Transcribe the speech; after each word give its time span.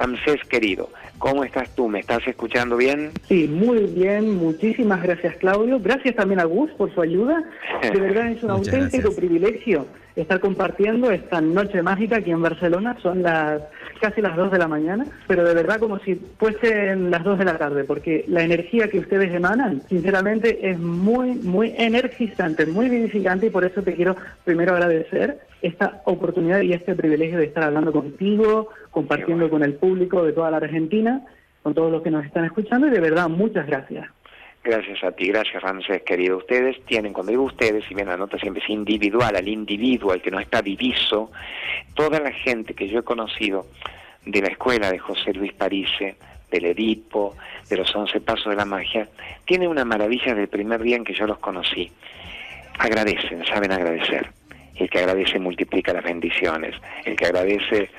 Ramsés 0.00 0.42
querido, 0.48 0.88
¿cómo 1.18 1.44
estás 1.44 1.68
tú? 1.74 1.86
¿Me 1.86 2.00
estás 2.00 2.26
escuchando 2.26 2.78
bien? 2.78 3.10
Sí, 3.28 3.46
muy 3.46 3.84
bien. 3.84 4.34
Muchísimas 4.34 5.02
gracias, 5.02 5.36
Claudio. 5.36 5.78
Gracias 5.78 6.16
también 6.16 6.40
a 6.40 6.44
Gus 6.44 6.70
por 6.72 6.92
su 6.94 7.02
ayuda. 7.02 7.44
De 7.82 8.00
verdad 8.00 8.28
es 8.28 8.42
un 8.42 8.50
auténtico 8.50 9.14
privilegio 9.14 9.86
estar 10.16 10.40
compartiendo 10.40 11.10
esta 11.10 11.40
noche 11.40 11.82
mágica 11.82 12.16
aquí 12.16 12.30
en 12.30 12.42
Barcelona. 12.42 12.96
Son 13.02 13.22
las 13.22 13.62
casi 14.00 14.22
las 14.22 14.36
2 14.36 14.50
de 14.50 14.58
la 14.58 14.68
mañana, 14.68 15.06
pero 15.26 15.44
de 15.44 15.54
verdad 15.54 15.78
como 15.78 15.98
si 16.00 16.14
fuesen 16.38 17.10
las 17.10 17.22
2 17.22 17.38
de 17.38 17.44
la 17.44 17.58
tarde, 17.58 17.84
porque 17.84 18.24
la 18.28 18.42
energía 18.42 18.88
que 18.88 18.98
ustedes 18.98 19.32
emanan, 19.32 19.82
sinceramente, 19.88 20.70
es 20.70 20.78
muy, 20.78 21.34
muy 21.34 21.74
energizante, 21.76 22.66
muy 22.66 22.88
vivificante 22.88 23.46
y 23.46 23.50
por 23.50 23.64
eso 23.64 23.82
te 23.82 23.94
quiero 23.94 24.16
primero 24.44 24.72
agradecer 24.72 25.40
esta 25.62 26.00
oportunidad 26.04 26.62
y 26.62 26.72
este 26.72 26.94
privilegio 26.94 27.38
de 27.38 27.44
estar 27.44 27.64
hablando 27.64 27.92
contigo, 27.92 28.68
compartiendo 28.90 29.50
con 29.50 29.62
el 29.62 29.74
público 29.74 30.24
de 30.24 30.32
toda 30.32 30.50
la 30.50 30.56
Argentina, 30.56 31.22
con 31.62 31.74
todos 31.74 31.92
los 31.92 32.02
que 32.02 32.10
nos 32.10 32.24
están 32.24 32.46
escuchando 32.46 32.86
y 32.86 32.90
de 32.90 33.00
verdad 33.00 33.28
muchas 33.28 33.66
gracias. 33.66 34.08
Gracias 34.62 35.02
a 35.02 35.12
ti, 35.12 35.28
gracias 35.28 35.62
Ramsés, 35.62 36.02
querido. 36.02 36.36
Ustedes 36.36 36.84
tienen, 36.84 37.14
cuando 37.14 37.30
digo 37.30 37.44
ustedes, 37.44 37.82
y 37.90 37.94
bien 37.94 38.08
la 38.08 38.18
nota 38.18 38.38
siempre 38.38 38.62
es 38.62 38.68
individual, 38.68 39.34
al 39.34 39.48
individuo, 39.48 40.12
al 40.12 40.20
que 40.20 40.30
no 40.30 40.38
está 40.38 40.60
diviso, 40.60 41.30
toda 41.94 42.20
la 42.20 42.30
gente 42.30 42.74
que 42.74 42.86
yo 42.86 42.98
he 42.98 43.02
conocido 43.02 43.66
de 44.26 44.42
la 44.42 44.48
escuela 44.48 44.90
de 44.90 44.98
José 44.98 45.32
Luis 45.32 45.54
Parise, 45.54 46.16
del 46.50 46.66
Edipo, 46.66 47.36
de 47.70 47.76
los 47.78 47.94
once 47.96 48.20
pasos 48.20 48.50
de 48.50 48.56
la 48.56 48.66
magia, 48.66 49.08
tiene 49.46 49.66
una 49.66 49.84
maravilla 49.86 50.34
del 50.34 50.48
primer 50.48 50.82
día 50.82 50.96
en 50.96 51.04
que 51.04 51.14
yo 51.14 51.26
los 51.26 51.38
conocí. 51.38 51.90
Agradecen, 52.78 53.44
saben 53.46 53.72
agradecer. 53.72 54.30
El 54.76 54.90
que 54.90 54.98
agradece 54.98 55.38
multiplica 55.38 55.92
las 55.92 56.04
bendiciones. 56.04 56.74
El 57.04 57.16
que 57.16 57.26
agradece 57.26 57.90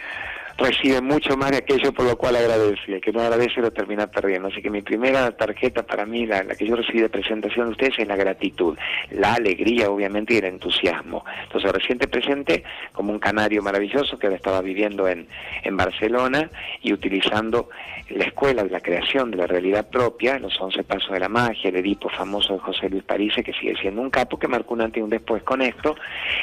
recibe 0.62 1.02
mucho 1.02 1.36
más 1.38 1.52
de 1.52 1.58
aquello 1.58 1.92
por 1.94 2.06
lo 2.06 2.18
cual 2.18 2.36
agradece. 2.36 2.96
El 2.96 3.02
que 3.02 3.12
no 3.12 3.22
agradece 3.22 3.62
lo 3.62 3.72
termina 3.72 4.08
perdiendo. 4.08 4.48
Así 4.48 4.62
que 4.62 4.70
mi 4.70 4.82
primera 4.82 5.32
tarjeta 5.32 5.84
para 5.84 6.06
mí, 6.06 6.26
la, 6.26 6.44
que 6.44 6.66
yo 6.66 6.76
recibí 6.76 7.02
de 7.02 7.09
presentación 7.09 7.68
de 7.68 7.72
ustedes, 7.72 8.00
es 8.00 8.08
la 8.08 8.16
gratitud, 8.16 8.78
la 9.12 9.34
alegría, 9.34 9.90
obviamente, 9.90 10.34
y 10.34 10.38
el 10.38 10.45
entusiasmo. 10.45 11.23
Entonces, 11.44 11.72
reciente 11.72 12.08
presente 12.08 12.64
como 12.94 13.12
un 13.12 13.20
canario 13.20 13.62
maravilloso 13.62 14.18
que 14.18 14.28
estaba 14.28 14.62
viviendo 14.62 15.08
en, 15.08 15.28
en 15.64 15.78
Barcelona 15.78 16.50
y 16.81 16.94
utilizando 16.94 17.70
la 18.09 18.25
escuela 18.25 18.64
de 18.64 18.70
la 18.70 18.81
creación 18.81 19.31
de 19.31 19.38
la 19.38 19.48
realidad 19.48 19.90
propia, 19.90 20.38
los 20.40 20.59
once 20.59 20.84
pasos 20.84 21.12
de 21.12 21.20
la 21.20 21.30
magia, 21.30 21.70
el 21.70 21.78
Edipo 21.78 22.09
famoso 22.09 22.53
de 22.53 22.59
José 22.59 22.90
Luis 22.90 23.03
Parise, 23.03 23.44
que 23.44 23.53
sigue 23.53 23.75
siendo 23.80 24.02
un 24.02 24.09
capo 24.09 24.38
que 24.38 24.48
marcó 24.48 24.73
un 24.73 24.81
antes 24.81 25.00
y 25.00 25.03
un 25.03 25.09
después 25.09 25.44
con 25.44 25.62
esto, 25.62 25.96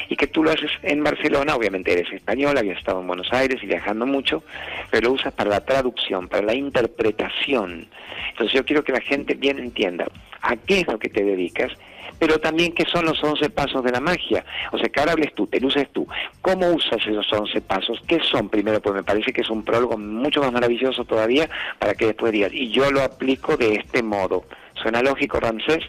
y 0.07 0.15
que 0.15 0.27
tú 0.27 0.43
lo 0.43 0.51
haces 0.51 0.71
en 0.83 1.03
Barcelona, 1.03 1.55
obviamente 1.55 1.91
eres 1.91 2.11
español, 2.11 2.57
habías 2.57 2.77
estado 2.77 3.01
en 3.01 3.07
Buenos 3.07 3.31
Aires 3.31 3.61
y 3.61 3.67
viajando 3.67 4.05
mucho, 4.09 4.43
pero 4.91 5.09
lo 5.09 5.13
usas 5.15 5.33
para 5.33 5.49
la 5.49 5.61
traducción, 5.61 6.27
para 6.27 6.43
la 6.43 6.53
interpretación. 6.53 7.87
Entonces 8.31 8.53
yo 8.53 8.65
quiero 8.65 8.83
que 8.83 8.91
la 8.91 9.01
gente 9.01 9.35
bien 9.35 9.59
entienda 9.59 10.07
a 10.41 10.55
qué 10.55 10.81
es 10.81 10.87
lo 10.87 10.99
que 10.99 11.09
te 11.09 11.23
dedicas, 11.23 11.71
pero 12.19 12.39
también 12.39 12.73
qué 12.73 12.85
son 12.85 13.05
los 13.05 13.23
11 13.23 13.49
pasos 13.49 13.83
de 13.83 13.91
la 13.91 14.01
magia. 14.01 14.45
O 14.71 14.77
sea, 14.77 14.89
que 14.89 14.99
ahora 14.99 15.13
hables 15.13 15.33
tú, 15.33 15.47
te 15.47 15.59
luces 15.59 15.87
tú. 15.91 16.07
¿Cómo 16.41 16.69
usas 16.71 16.99
esos 17.07 17.31
11 17.31 17.61
pasos? 17.61 18.01
¿Qué 18.07 18.19
son 18.19 18.49
primero? 18.49 18.81
Pues 18.81 18.95
me 18.95 19.03
parece 19.03 19.31
que 19.31 19.41
es 19.41 19.49
un 19.49 19.63
prólogo 19.63 19.97
mucho 19.97 20.41
más 20.41 20.51
maravilloso 20.51 21.05
todavía 21.05 21.49
para 21.79 21.93
que 21.95 22.07
después 22.07 22.31
digas, 22.31 22.53
y 22.53 22.69
yo 22.69 22.91
lo 22.91 23.01
aplico 23.01 23.55
de 23.55 23.75
este 23.75 24.03
modo. 24.03 24.43
¿Suena 24.75 25.01
lógico, 25.01 25.39
Ramsés? 25.39 25.83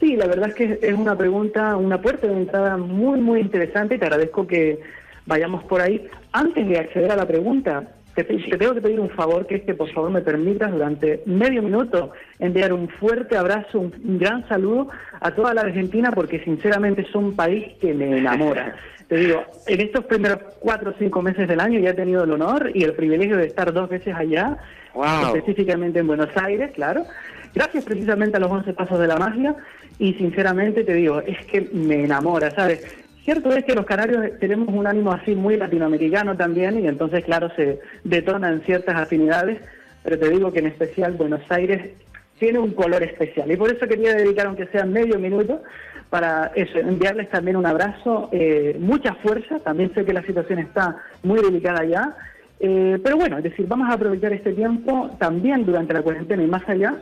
Sí, 0.00 0.16
la 0.16 0.26
verdad 0.26 0.48
es 0.48 0.54
que 0.56 0.78
es 0.82 0.94
una 0.94 1.16
pregunta, 1.16 1.76
una 1.76 2.00
puerta 2.00 2.26
de 2.26 2.32
entrada 2.32 2.76
muy, 2.76 3.20
muy 3.20 3.40
interesante. 3.40 3.98
Te 3.98 4.04
agradezco 4.04 4.46
que 4.46 4.80
vayamos 5.26 5.64
por 5.64 5.80
ahí. 5.80 6.06
Antes 6.32 6.66
de 6.68 6.78
acceder 6.78 7.10
a 7.10 7.16
la 7.16 7.26
pregunta, 7.26 7.88
te, 8.14 8.24
tengo 8.24 8.74
que 8.74 8.80
pedir 8.80 9.00
un 9.00 9.10
favor, 9.10 9.46
que 9.46 9.56
es 9.56 9.62
que 9.62 9.74
por 9.74 9.90
favor 9.92 10.10
me 10.10 10.20
permitas 10.20 10.70
durante 10.70 11.22
medio 11.26 11.62
minuto 11.62 12.12
enviar 12.38 12.72
un 12.72 12.88
fuerte 12.88 13.36
abrazo, 13.36 13.80
un, 13.80 14.18
gran 14.18 14.46
saludo 14.48 14.88
a 15.20 15.30
toda 15.30 15.54
la 15.54 15.62
Argentina, 15.62 16.10
porque 16.12 16.42
sinceramente 16.44 17.02
es 17.02 17.14
un 17.14 17.34
país 17.34 17.72
que 17.80 17.94
me 17.94 18.18
enamora. 18.18 18.76
Te 19.08 19.16
digo, 19.16 19.44
en 19.66 19.80
estos 19.80 20.06
primeros 20.06 20.38
cuatro 20.58 20.90
o 20.90 20.94
cinco 20.98 21.20
meses 21.20 21.46
del 21.46 21.60
año 21.60 21.78
ya 21.80 21.90
he 21.90 21.94
tenido 21.94 22.24
el 22.24 22.32
honor 22.32 22.70
y 22.72 22.82
el 22.82 22.94
privilegio 22.94 23.36
de 23.36 23.46
estar 23.46 23.70
dos 23.72 23.90
veces 23.90 24.14
allá, 24.14 24.56
específicamente 25.26 25.98
en 25.98 26.06
Buenos 26.06 26.30
Aires, 26.34 26.70
claro. 26.74 27.04
Gracias 27.54 27.84
precisamente 27.84 28.38
a 28.38 28.40
los 28.40 28.50
11 28.50 28.72
Pasos 28.72 28.98
de 28.98 29.06
la 29.06 29.16
Magia 29.16 29.54
y 29.98 30.14
sinceramente 30.14 30.84
te 30.84 30.94
digo, 30.94 31.20
es 31.20 31.44
que 31.46 31.60
me 31.72 32.04
enamora, 32.04 32.50
¿sabes? 32.52 33.01
Cierto 33.24 33.52
es 33.52 33.64
que 33.64 33.74
los 33.74 33.86
canarios 33.86 34.38
tenemos 34.40 34.68
un 34.68 34.86
ánimo 34.86 35.12
así 35.12 35.34
muy 35.36 35.56
latinoamericano 35.56 36.36
también 36.36 36.80
y 36.80 36.88
entonces, 36.88 37.24
claro, 37.24 37.50
se 37.54 37.80
detonan 38.02 38.62
ciertas 38.62 38.96
afinidades, 38.96 39.60
pero 40.02 40.18
te 40.18 40.28
digo 40.28 40.52
que 40.52 40.58
en 40.58 40.66
especial 40.66 41.12
Buenos 41.12 41.42
Aires 41.48 41.92
tiene 42.40 42.58
un 42.58 42.72
color 42.72 43.02
especial. 43.04 43.50
Y 43.52 43.56
por 43.56 43.72
eso 43.72 43.86
quería 43.86 44.14
dedicar, 44.14 44.46
aunque 44.46 44.66
sea 44.66 44.84
medio 44.84 45.20
minuto, 45.20 45.62
para 46.10 46.50
eso, 46.56 46.78
enviarles 46.78 47.30
también 47.30 47.56
un 47.56 47.64
abrazo, 47.64 48.28
eh, 48.32 48.76
mucha 48.78 49.14
fuerza, 49.14 49.60
también 49.60 49.94
sé 49.94 50.04
que 50.04 50.12
la 50.12 50.22
situación 50.22 50.58
está 50.58 50.96
muy 51.22 51.40
delicada 51.40 51.84
ya, 51.84 52.16
eh, 52.58 52.98
pero 53.02 53.16
bueno, 53.16 53.38
es 53.38 53.44
decir, 53.44 53.66
vamos 53.66 53.88
a 53.88 53.94
aprovechar 53.94 54.32
este 54.32 54.52
tiempo 54.52 55.10
también 55.18 55.64
durante 55.64 55.94
la 55.94 56.02
cuarentena 56.02 56.42
y 56.42 56.46
más 56.48 56.68
allá 56.68 56.96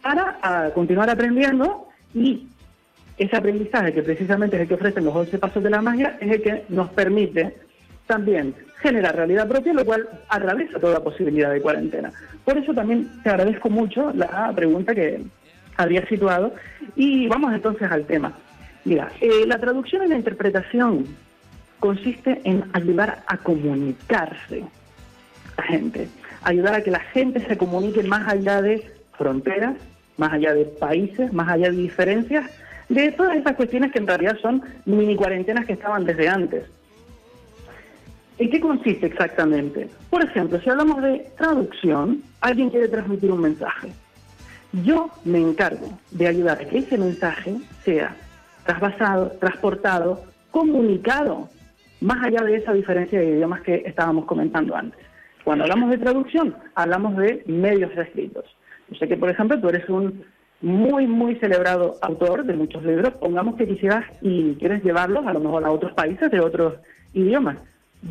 para 0.00 0.38
ah, 0.42 0.68
continuar 0.74 1.10
aprendiendo 1.10 1.88
y 2.14 2.46
ese 3.20 3.36
aprendizaje, 3.36 3.92
que 3.92 4.02
precisamente 4.02 4.56
es 4.56 4.62
el 4.62 4.68
que 4.68 4.74
ofrecen 4.74 5.04
los 5.04 5.14
11 5.14 5.38
pasos 5.38 5.62
de 5.62 5.68
la 5.68 5.82
magia, 5.82 6.16
es 6.20 6.30
el 6.30 6.42
que 6.42 6.64
nos 6.70 6.88
permite 6.90 7.54
también 8.06 8.54
generar 8.80 9.14
realidad 9.14 9.46
propia, 9.46 9.74
lo 9.74 9.84
cual 9.84 10.08
atraviesa 10.28 10.80
toda 10.80 11.04
posibilidad 11.04 11.52
de 11.52 11.60
cuarentena. 11.60 12.10
Por 12.46 12.56
eso 12.56 12.72
también 12.72 13.10
te 13.22 13.28
agradezco 13.28 13.68
mucho 13.68 14.10
la 14.14 14.50
pregunta 14.56 14.94
que 14.94 15.22
había 15.76 16.06
situado 16.06 16.54
y 16.96 17.28
vamos 17.28 17.52
entonces 17.52 17.90
al 17.90 18.06
tema. 18.06 18.32
Mira, 18.86 19.12
eh, 19.20 19.44
la 19.46 19.58
traducción 19.58 20.04
y 20.04 20.08
la 20.08 20.16
interpretación 20.16 21.04
consiste 21.78 22.40
en 22.44 22.64
ayudar 22.72 23.22
a 23.26 23.36
comunicarse 23.36 24.64
a 25.58 25.60
la 25.60 25.66
gente, 25.66 26.08
ayudar 26.42 26.74
a 26.74 26.82
que 26.82 26.90
la 26.90 27.00
gente 27.00 27.40
se 27.40 27.58
comunique 27.58 28.02
más 28.02 28.26
allá 28.26 28.62
de 28.62 28.90
fronteras, 29.18 29.76
más 30.16 30.32
allá 30.32 30.54
de 30.54 30.64
países, 30.64 31.32
más 31.34 31.48
allá 31.48 31.70
de 31.70 31.76
diferencias, 31.76 32.50
de 32.90 33.12
todas 33.12 33.36
esas 33.36 33.54
cuestiones 33.54 33.92
que 33.92 33.98
en 34.00 34.06
realidad 34.06 34.36
son 34.42 34.62
mini 34.84 35.16
cuarentenas 35.16 35.64
que 35.64 35.74
estaban 35.74 36.04
desde 36.04 36.28
antes. 36.28 36.64
¿En 38.36 38.50
qué 38.50 38.60
consiste 38.60 39.06
exactamente? 39.06 39.88
Por 40.10 40.24
ejemplo, 40.24 40.60
si 40.60 40.68
hablamos 40.68 41.00
de 41.02 41.30
traducción, 41.38 42.22
alguien 42.40 42.68
quiere 42.68 42.88
transmitir 42.88 43.30
un 43.30 43.42
mensaje. 43.42 43.92
Yo 44.84 45.08
me 45.24 45.38
encargo 45.38 45.88
de 46.10 46.26
ayudar 46.26 46.60
a 46.60 46.64
que 46.64 46.78
ese 46.78 46.98
mensaje 46.98 47.56
sea 47.84 48.16
trasvasado, 48.64 49.30
transportado, 49.38 50.24
comunicado, 50.50 51.48
más 52.00 52.24
allá 52.24 52.42
de 52.42 52.56
esa 52.56 52.72
diferencia 52.72 53.20
de 53.20 53.26
idiomas 53.26 53.60
que 53.60 53.82
estábamos 53.86 54.24
comentando 54.24 54.74
antes. 54.74 55.00
Cuando 55.44 55.64
hablamos 55.64 55.90
de 55.90 55.98
traducción, 55.98 56.56
hablamos 56.74 57.16
de 57.18 57.44
medios 57.46 57.96
escritos. 57.96 58.44
Yo 58.88 58.98
sé 58.98 59.06
que, 59.06 59.16
por 59.16 59.30
ejemplo, 59.30 59.60
tú 59.60 59.68
eres 59.68 59.88
un 59.88 60.24
muy, 60.62 61.06
muy 61.06 61.36
celebrado 61.36 61.96
autor 62.02 62.44
de 62.44 62.54
muchos 62.54 62.84
libros, 62.84 63.14
pongamos 63.14 63.56
que 63.56 63.66
quisieras 63.66 64.04
y 64.20 64.54
quieres 64.56 64.84
llevarlos 64.84 65.26
a 65.26 65.32
lo 65.32 65.40
mejor 65.40 65.64
a 65.64 65.70
otros 65.70 65.92
países 65.92 66.30
de 66.30 66.40
otros 66.40 66.74
idiomas. 67.14 67.58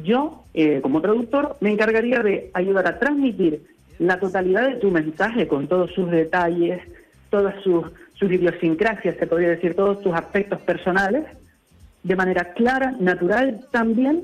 Yo, 0.04 0.44
eh, 0.54 0.80
como 0.82 1.02
traductor, 1.02 1.58
me 1.62 1.72
encargaría 1.72 2.22
de 2.22 2.52
ayudar 2.54 2.88
a 2.88 3.00
transmitir 3.00 3.64
la 4.00 4.20
totalidad 4.20 4.68
de 4.68 4.76
tu 4.76 4.92
mensaje 4.92 5.48
con 5.48 5.68
todos 5.68 5.92
sus 5.92 6.10
detalles, 6.10 6.82
todas 7.30 7.56
sus, 7.64 7.86
sus 8.14 8.32
idiosincrasias, 8.32 9.18
se 9.18 9.28
podría 9.28 9.50
decir, 9.50 9.76
todos 9.76 10.02
tus 10.02 10.14
aspectos 10.14 10.60
personales, 10.62 11.26
de 12.04 12.16
manera 12.16 12.54
clara, 12.54 12.94
natural 13.00 13.66
también, 13.72 14.24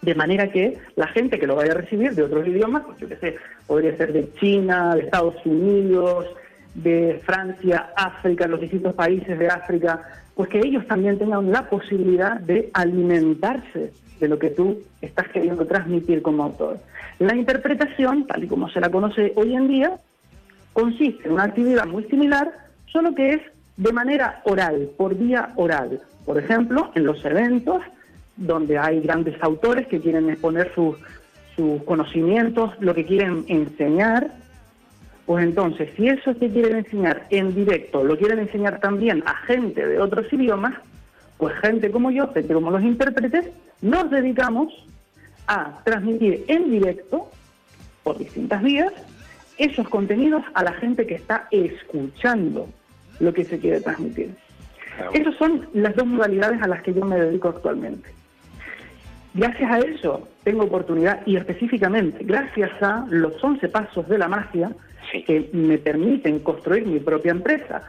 de 0.00 0.14
manera 0.14 0.50
que 0.50 0.78
la 0.96 1.08
gente 1.08 1.38
que 1.38 1.46
lo 1.46 1.56
vaya 1.56 1.72
a 1.72 1.76
recibir 1.76 2.14
de 2.14 2.22
otros 2.22 2.46
idiomas, 2.46 2.84
pues 2.84 2.98
yo 2.98 3.08
qué 3.08 3.16
sé, 3.16 3.36
podría 3.66 3.96
ser 3.96 4.12
de 4.12 4.32
China, 4.34 4.94
de 4.94 5.02
Estados 5.02 5.34
Unidos, 5.44 6.26
de 6.74 7.22
Francia, 7.24 7.90
África, 7.96 8.46
los 8.46 8.60
distintos 8.60 8.94
países 8.94 9.38
de 9.38 9.48
África, 9.48 10.02
pues 10.34 10.48
que 10.48 10.58
ellos 10.58 10.86
también 10.86 11.18
tengan 11.18 11.50
la 11.50 11.68
posibilidad 11.68 12.40
de 12.40 12.70
alimentarse 12.74 13.92
de 14.20 14.28
lo 14.28 14.38
que 14.38 14.50
tú 14.50 14.82
estás 15.00 15.28
queriendo 15.28 15.66
transmitir 15.66 16.22
como 16.22 16.44
autor. 16.44 16.78
La 17.18 17.34
interpretación, 17.36 18.26
tal 18.26 18.44
y 18.44 18.48
como 18.48 18.68
se 18.68 18.80
la 18.80 18.90
conoce 18.90 19.32
hoy 19.36 19.54
en 19.54 19.68
día, 19.68 19.96
consiste 20.72 21.26
en 21.26 21.34
una 21.34 21.44
actividad 21.44 21.86
muy 21.86 22.04
similar, 22.04 22.52
solo 22.86 23.14
que 23.14 23.34
es 23.34 23.40
de 23.76 23.92
manera 23.92 24.42
oral, 24.44 24.90
por 24.96 25.14
vía 25.16 25.52
oral. 25.56 26.00
Por 26.24 26.38
ejemplo, 26.38 26.90
en 26.94 27.04
los 27.04 27.24
eventos 27.24 27.82
donde 28.36 28.78
hay 28.78 29.00
grandes 29.00 29.40
autores 29.42 29.86
que 29.86 30.00
quieren 30.00 30.28
exponer 30.30 30.72
sus, 30.74 30.96
sus 31.54 31.82
conocimientos, 31.84 32.70
lo 32.80 32.94
que 32.94 33.04
quieren 33.04 33.44
enseñar, 33.48 34.32
pues 35.26 35.44
entonces, 35.44 35.90
si 35.96 36.08
eso 36.08 36.38
que 36.38 36.50
quieren 36.50 36.76
enseñar 36.76 37.26
en 37.30 37.54
directo 37.54 38.04
lo 38.04 38.16
quieren 38.18 38.40
enseñar 38.40 38.80
también 38.80 39.22
a 39.26 39.34
gente 39.46 39.86
de 39.86 39.98
otros 39.98 40.30
idiomas, 40.32 40.74
pues 41.38 41.54
gente 41.56 41.90
como 41.90 42.10
yo, 42.10 42.32
gente 42.32 42.52
como 42.52 42.70
los 42.70 42.82
intérpretes, 42.82 43.46
nos 43.80 44.10
dedicamos 44.10 44.72
a 45.46 45.80
transmitir 45.84 46.44
en 46.48 46.70
directo 46.70 47.30
por 48.02 48.18
distintas 48.18 48.62
vías 48.62 48.92
esos 49.56 49.88
contenidos 49.88 50.42
a 50.54 50.62
la 50.62 50.72
gente 50.72 51.06
que 51.06 51.14
está 51.14 51.48
escuchando 51.50 52.68
lo 53.20 53.32
que 53.32 53.44
se 53.44 53.58
quiere 53.58 53.80
transmitir. 53.80 54.34
Esas 55.12 55.34
son 55.36 55.68
las 55.72 55.94
dos 55.96 56.06
modalidades 56.06 56.60
a 56.62 56.68
las 56.68 56.82
que 56.82 56.94
yo 56.94 57.04
me 57.04 57.16
dedico 57.16 57.48
actualmente. 57.48 58.10
Gracias 59.32 59.70
a 59.70 59.78
eso 59.80 60.28
tengo 60.44 60.64
oportunidad 60.64 61.26
y 61.26 61.36
específicamente 61.36 62.22
gracias 62.22 62.70
a 62.80 63.04
los 63.10 63.42
11 63.42 63.68
pasos 63.68 64.08
de 64.08 64.18
la 64.18 64.28
magia 64.28 64.70
que 65.22 65.50
me 65.52 65.78
permiten 65.78 66.40
construir 66.40 66.86
mi 66.86 66.98
propia 66.98 67.30
empresa 67.30 67.82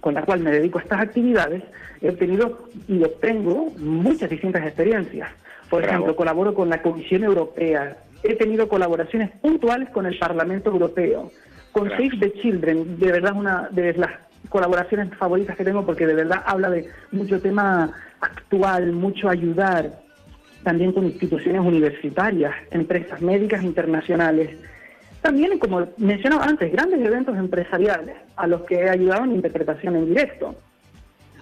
con 0.00 0.14
la 0.14 0.22
cual 0.22 0.40
me 0.40 0.50
dedico 0.50 0.78
a 0.78 0.82
estas 0.82 1.00
actividades, 1.00 1.62
he 2.02 2.10
obtenido 2.10 2.68
y 2.88 3.02
obtengo 3.02 3.72
muchas 3.78 4.28
distintas 4.28 4.62
experiencias. 4.66 5.30
Por 5.70 5.82
ejemplo, 5.82 6.14
colaboro 6.14 6.52
con 6.52 6.68
la 6.68 6.82
Comisión 6.82 7.24
Europea, 7.24 7.96
he 8.22 8.34
tenido 8.36 8.68
colaboraciones 8.68 9.30
puntuales 9.40 9.88
con 9.90 10.04
el 10.04 10.18
Parlamento 10.18 10.70
Europeo, 10.70 11.30
con 11.72 11.88
Save 11.88 12.18
the 12.20 12.32
Children, 12.34 12.98
de 12.98 13.12
verdad 13.12 13.32
una 13.34 13.68
de 13.70 13.94
las 13.94 14.10
colaboraciones 14.48 15.08
favoritas 15.16 15.56
que 15.56 15.64
tengo 15.64 15.86
porque 15.86 16.06
de 16.06 16.14
verdad 16.14 16.42
habla 16.44 16.70
de 16.70 16.88
mucho 17.10 17.40
tema 17.40 17.90
actual, 18.20 18.92
mucho 18.92 19.28
ayudar, 19.28 19.90
también 20.62 20.92
con 20.92 21.04
instituciones 21.04 21.60
universitarias, 21.60 22.54
empresas 22.70 23.20
médicas 23.20 23.62
internacionales. 23.62 24.50
También, 25.24 25.58
como 25.58 25.86
mencionaba 25.96 26.44
antes, 26.44 26.70
grandes 26.70 27.00
eventos 27.00 27.34
empresariales 27.38 28.14
a 28.36 28.46
los 28.46 28.60
que 28.64 28.74
he 28.74 28.90
ayudado 28.90 29.24
en 29.24 29.36
interpretación 29.36 29.96
en 29.96 30.04
directo, 30.10 30.54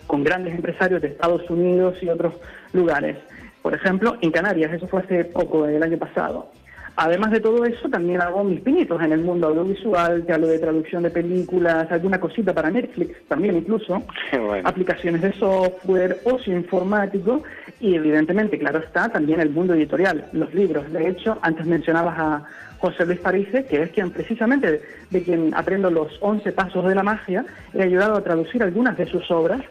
con 0.07 0.23
grandes 0.23 0.55
empresarios 0.55 1.03
de 1.03 1.09
Estados 1.09 1.51
Unidos 1.51 1.97
y 2.01 2.09
otros 2.09 2.33
lugares. 2.73 3.17
Por 3.61 3.75
ejemplo, 3.75 4.17
en 4.21 4.31
Canarias, 4.31 4.73
eso 4.73 4.87
fue 4.87 5.01
hace 5.01 5.25
poco, 5.25 5.67
el 5.67 5.83
año 5.83 5.99
pasado. 5.99 6.53
Además 6.95 7.33
de 7.33 7.41
todo 7.41 7.65
eso, 7.65 7.89
también 7.89 8.21
hago 8.21 8.45
mis 8.45 8.61
pinitos 8.61 9.03
en 9.03 9.11
el 9.11 9.23
mundo 9.23 9.49
audiovisual, 9.49 10.27
que 10.27 10.33
hablo 10.33 10.47
de 10.47 10.61
traducción 10.61 11.03
de 11.03 11.11
películas, 11.11 11.91
alguna 11.91 12.21
cosita 12.21 12.55
para 12.55 12.71
Netflix, 12.71 13.17
también 13.27 13.57
incluso, 13.57 14.01
aplicaciones 14.63 15.23
de 15.23 15.33
software, 15.33 16.21
ocio 16.23 16.57
informático 16.57 17.43
y 17.81 17.97
evidentemente, 17.97 18.61
claro 18.61 18.79
está, 18.79 19.09
también 19.09 19.41
el 19.41 19.51
mundo 19.51 19.75
editorial, 19.75 20.29
los 20.33 20.55
libros. 20.55 20.93
De 20.93 21.09
hecho, 21.09 21.37
antes 21.43 21.67
mencionabas 21.67 22.17
a 22.17 22.45
José 22.83 23.07
Luis 23.07 23.21
Parise, 23.21 23.65
que 23.65 23.81
es 23.81 23.91
quien 23.93 24.11
precisamente 24.11 24.83
de 25.09 25.23
quien 25.23 25.55
aprendo 25.55 25.89
los 25.89 26.19
11 26.21 26.51
pasos 26.51 26.85
de 26.85 26.97
la 26.97 27.05
magia, 27.05 27.47
he 27.73 27.81
ayudado 27.81 28.17
a 28.17 28.25
traducir 28.25 28.61
algunas 28.61 28.99
de 28.99 29.07
sus 29.07 29.31
obras 29.31 29.63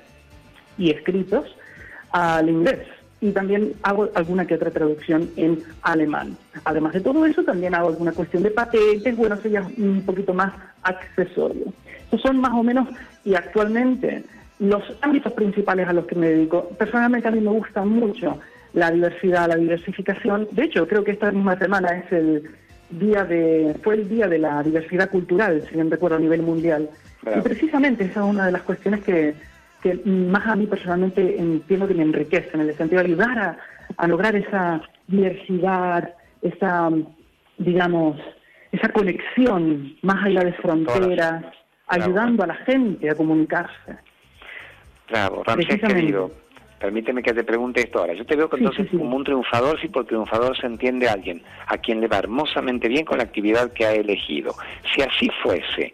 y 0.77 0.91
escritos 0.91 1.53
al 2.11 2.47
inglés 2.47 2.79
y 3.19 3.31
también 3.31 3.73
hago 3.83 4.09
alguna 4.15 4.47
que 4.47 4.55
otra 4.55 4.71
traducción 4.71 5.29
en 5.35 5.61
alemán. 5.81 6.37
Además 6.63 6.93
de 6.93 7.01
todo 7.01 7.25
eso, 7.25 7.43
también 7.43 7.75
hago 7.75 7.89
alguna 7.89 8.13
cuestión 8.13 8.43
de 8.43 8.51
patentes, 8.51 9.17
bueno, 9.17 9.35
eso 9.35 9.49
ya 9.49 9.59
es 9.59 9.77
un 9.77 10.03
poquito 10.05 10.33
más 10.33 10.53
accesorio. 10.81 11.65
Esos 12.07 12.21
son 12.21 12.39
más 12.39 12.53
o 12.53 12.63
menos, 12.63 12.87
y 13.25 13.35
actualmente, 13.35 14.23
los 14.59 14.83
ámbitos 15.01 15.33
principales 15.33 15.85
a 15.85 15.93
los 15.93 16.05
que 16.05 16.15
me 16.15 16.29
dedico. 16.29 16.69
Personalmente 16.79 17.27
a 17.27 17.31
mí 17.31 17.41
me 17.41 17.51
gusta 17.51 17.83
mucho 17.83 18.39
la 18.73 18.89
diversidad, 18.89 19.49
la 19.49 19.57
diversificación. 19.57 20.47
De 20.51 20.63
hecho, 20.63 20.87
creo 20.87 21.03
que 21.03 21.11
esta 21.11 21.29
misma 21.31 21.57
semana 21.57 21.97
es 21.97 22.11
el 22.13 22.49
día 22.91 23.23
de, 23.23 23.75
fue 23.83 23.95
el 23.95 24.09
día 24.09 24.27
de 24.27 24.39
la 24.39 24.61
diversidad 24.63 25.09
cultural, 25.09 25.63
si 25.67 25.75
bien 25.75 25.89
recuerdo, 25.89 26.17
a 26.17 26.19
nivel 26.19 26.41
mundial. 26.41 26.89
Y 27.23 27.41
precisamente 27.41 28.05
esa 28.05 28.21
es 28.21 28.25
una 28.25 28.45
de 28.47 28.51
las 28.51 28.63
cuestiones 28.63 29.03
que 29.03 29.35
que 29.81 29.95
más 30.05 30.45
a 30.47 30.55
mí 30.55 30.67
personalmente 30.67 31.39
entiendo 31.39 31.87
que 31.87 31.93
me 31.93 32.03
enriquece, 32.03 32.49
en 32.53 32.61
el 32.61 32.77
sentido 32.77 33.01
de 33.01 33.07
ayudar 33.07 33.57
a, 33.97 34.07
lograr 34.07 34.35
esa 34.35 34.81
diversidad, 35.07 36.13
esa, 36.41 36.89
digamos, 37.57 38.17
esa 38.71 38.89
conexión 38.89 39.95
más 40.01 40.23
allá 40.23 40.43
de 40.43 40.53
fronteras, 40.53 41.43
ayudando 41.87 42.43
a 42.43 42.47
la 42.47 42.55
gente 42.55 43.09
a 43.09 43.15
comunicarse. 43.15 43.97
Claro, 45.07 45.43
Ramsés 45.43 45.81
querido, 45.81 46.31
permíteme 46.81 47.21
que 47.21 47.33
te 47.33 47.43
pregunte 47.43 47.81
esto 47.81 47.99
ahora. 47.99 48.13
Yo 48.13 48.25
te 48.25 48.35
veo 48.35 48.49
que 48.49 48.57
entonces 48.57 48.87
como 48.89 49.15
un 49.15 49.23
triunfador, 49.23 49.79
sí, 49.79 49.87
por 49.87 50.05
triunfador 50.05 50.57
se 50.57 50.65
entiende 50.65 51.07
a 51.07 51.13
alguien 51.13 51.43
a 51.67 51.77
quien 51.77 52.01
le 52.01 52.07
va 52.07 52.17
hermosamente 52.17 52.87
bien 52.89 53.05
con 53.05 53.19
la 53.19 53.23
actividad 53.23 53.71
que 53.71 53.85
ha 53.85 53.93
elegido. 53.93 54.55
Si 54.93 55.01
así 55.01 55.29
fuese, 55.43 55.93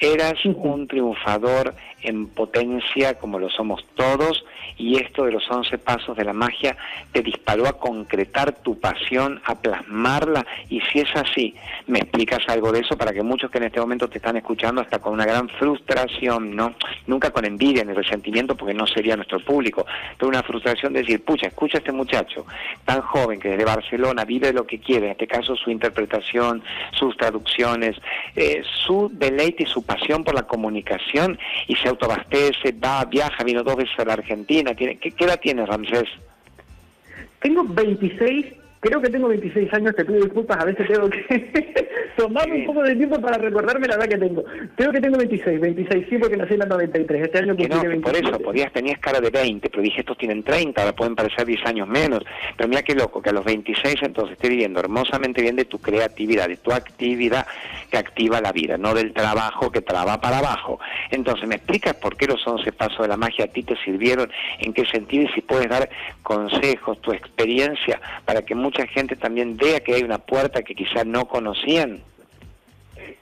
eras 0.00 0.44
un 0.44 0.86
triunfador 0.86 1.74
en 2.02 2.28
potencia 2.28 3.18
como 3.18 3.38
lo 3.38 3.50
somos 3.50 3.84
todos 3.94 4.44
y 4.76 4.96
esto 5.00 5.24
de 5.24 5.32
los 5.32 5.50
once 5.50 5.76
pasos 5.78 6.16
de 6.16 6.24
la 6.24 6.32
magia 6.32 6.76
te 7.12 7.22
disparó 7.22 7.66
a 7.66 7.78
concretar 7.78 8.52
tu 8.52 8.78
pasión, 8.78 9.40
a 9.44 9.56
plasmarla 9.56 10.46
y 10.70 10.80
si 10.82 11.00
es 11.00 11.08
así, 11.16 11.54
me 11.88 11.98
explicas 11.98 12.40
algo 12.46 12.70
de 12.70 12.80
eso 12.80 12.96
para 12.96 13.12
que 13.12 13.22
muchos 13.22 13.50
que 13.50 13.58
en 13.58 13.64
este 13.64 13.80
momento 13.80 14.08
te 14.08 14.18
están 14.18 14.36
escuchando 14.36 14.80
hasta 14.80 15.00
con 15.00 15.14
una 15.14 15.26
gran 15.26 15.48
frustración, 15.48 16.54
¿no? 16.54 16.74
Nunca 17.08 17.32
con 17.32 17.44
envidia 17.44 17.84
ni 17.84 17.92
resentimiento 17.92 18.56
porque 18.56 18.74
no 18.74 18.86
sería 18.86 19.16
nuestro 19.16 19.40
público, 19.40 19.84
pero 20.16 20.27
una 20.28 20.42
frustración 20.42 20.92
de 20.92 21.00
decir, 21.00 21.24
pucha, 21.24 21.48
escucha 21.48 21.78
a 21.78 21.80
este 21.80 21.92
muchacho 21.92 22.46
tan 22.84 23.00
joven 23.00 23.40
que 23.40 23.50
desde 23.50 23.64
Barcelona 23.64 24.24
vive 24.24 24.52
lo 24.52 24.66
que 24.66 24.78
quiere, 24.78 25.06
en 25.06 25.12
este 25.12 25.26
caso 25.26 25.56
su 25.56 25.70
interpretación, 25.70 26.62
sus 26.92 27.16
traducciones, 27.16 27.96
eh, 28.36 28.62
su 28.84 29.10
deleite 29.12 29.64
y 29.64 29.66
su 29.66 29.84
pasión 29.84 30.24
por 30.24 30.34
la 30.34 30.42
comunicación 30.42 31.38
y 31.66 31.74
se 31.76 31.88
autoabastece, 31.88 32.72
va, 32.72 33.04
viaja, 33.04 33.44
vino 33.44 33.62
dos 33.62 33.76
veces 33.76 33.98
a 33.98 34.04
la 34.04 34.14
Argentina. 34.14 34.74
¿Qué, 34.74 34.98
qué 34.98 35.24
edad 35.24 35.40
tienes, 35.40 35.68
Ramsés? 35.68 36.08
Tengo 37.40 37.64
26 37.64 38.46
Creo 38.80 39.00
que 39.00 39.10
tengo 39.10 39.28
26 39.28 39.72
años, 39.74 39.96
te 39.96 40.04
pido 40.04 40.20
disculpas, 40.20 40.56
a 40.58 40.64
veces 40.64 40.86
tengo 40.86 41.10
que 41.10 41.88
tomarme 42.16 42.60
un 42.60 42.66
poco 42.66 42.82
de 42.82 42.94
tiempo 42.94 43.20
para 43.20 43.36
recordarme 43.36 43.88
la 43.88 43.96
edad 43.96 44.08
que 44.08 44.18
tengo. 44.18 44.44
Creo 44.76 44.92
que 44.92 45.00
tengo 45.00 45.18
26, 45.18 45.60
26 45.60 46.06
sí, 46.08 46.18
porque 46.18 46.36
nací 46.36 46.54
en 46.54 46.62
el 46.62 46.68
93, 46.68 47.22
este 47.22 47.38
año 47.38 47.56
que 47.56 47.68
no, 47.68 47.82
Por 48.00 48.16
eso, 48.16 48.38
podías, 48.38 48.72
tenías 48.72 49.00
cara 49.00 49.20
de 49.20 49.30
20, 49.30 49.68
pero 49.68 49.82
dije, 49.82 50.00
estos 50.00 50.16
tienen 50.16 50.44
30, 50.44 50.80
ahora 50.80 50.94
pueden 50.94 51.16
parecer 51.16 51.44
10 51.44 51.66
años 51.66 51.88
menos. 51.88 52.22
Pero 52.56 52.68
mira 52.68 52.82
qué 52.82 52.94
loco, 52.94 53.20
que 53.20 53.30
a 53.30 53.32
los 53.32 53.44
26 53.44 53.96
entonces 54.02 54.34
estoy 54.34 54.50
viviendo 54.50 54.78
hermosamente 54.78 55.42
bien 55.42 55.56
de 55.56 55.64
tu 55.64 55.78
creatividad, 55.80 56.48
de 56.48 56.58
tu 56.58 56.70
actividad 56.70 57.46
que 57.90 57.98
activa 57.98 58.40
la 58.40 58.52
vida, 58.52 58.78
no 58.78 58.94
del 58.94 59.12
trabajo 59.12 59.70
que 59.70 59.80
traba 59.80 60.20
para 60.20 60.38
abajo. 60.38 60.78
Entonces, 61.10 61.48
¿me 61.48 61.56
explicas 61.56 61.94
por 61.94 62.16
qué 62.16 62.26
los 62.26 62.46
11 62.46 62.72
pasos 62.72 63.00
de 63.00 63.08
la 63.08 63.16
magia 63.16 63.46
a 63.46 63.48
ti 63.48 63.62
te 63.62 63.76
sirvieron? 63.76 64.30
¿En 64.58 64.72
qué 64.72 64.84
sentido? 64.86 65.24
Y 65.24 65.28
si 65.34 65.40
puedes 65.40 65.68
dar 65.68 65.88
consejos, 66.22 67.00
tu 67.00 67.12
experiencia, 67.12 68.00
para 68.24 68.42
que 68.42 68.54
mucha 68.54 68.86
gente 68.86 69.16
también 69.16 69.56
vea 69.56 69.80
que 69.80 69.94
hay 69.94 70.02
una 70.02 70.18
puerta 70.18 70.62
que 70.62 70.74
quizás 70.74 71.06
no 71.06 71.26
conocían? 71.26 72.00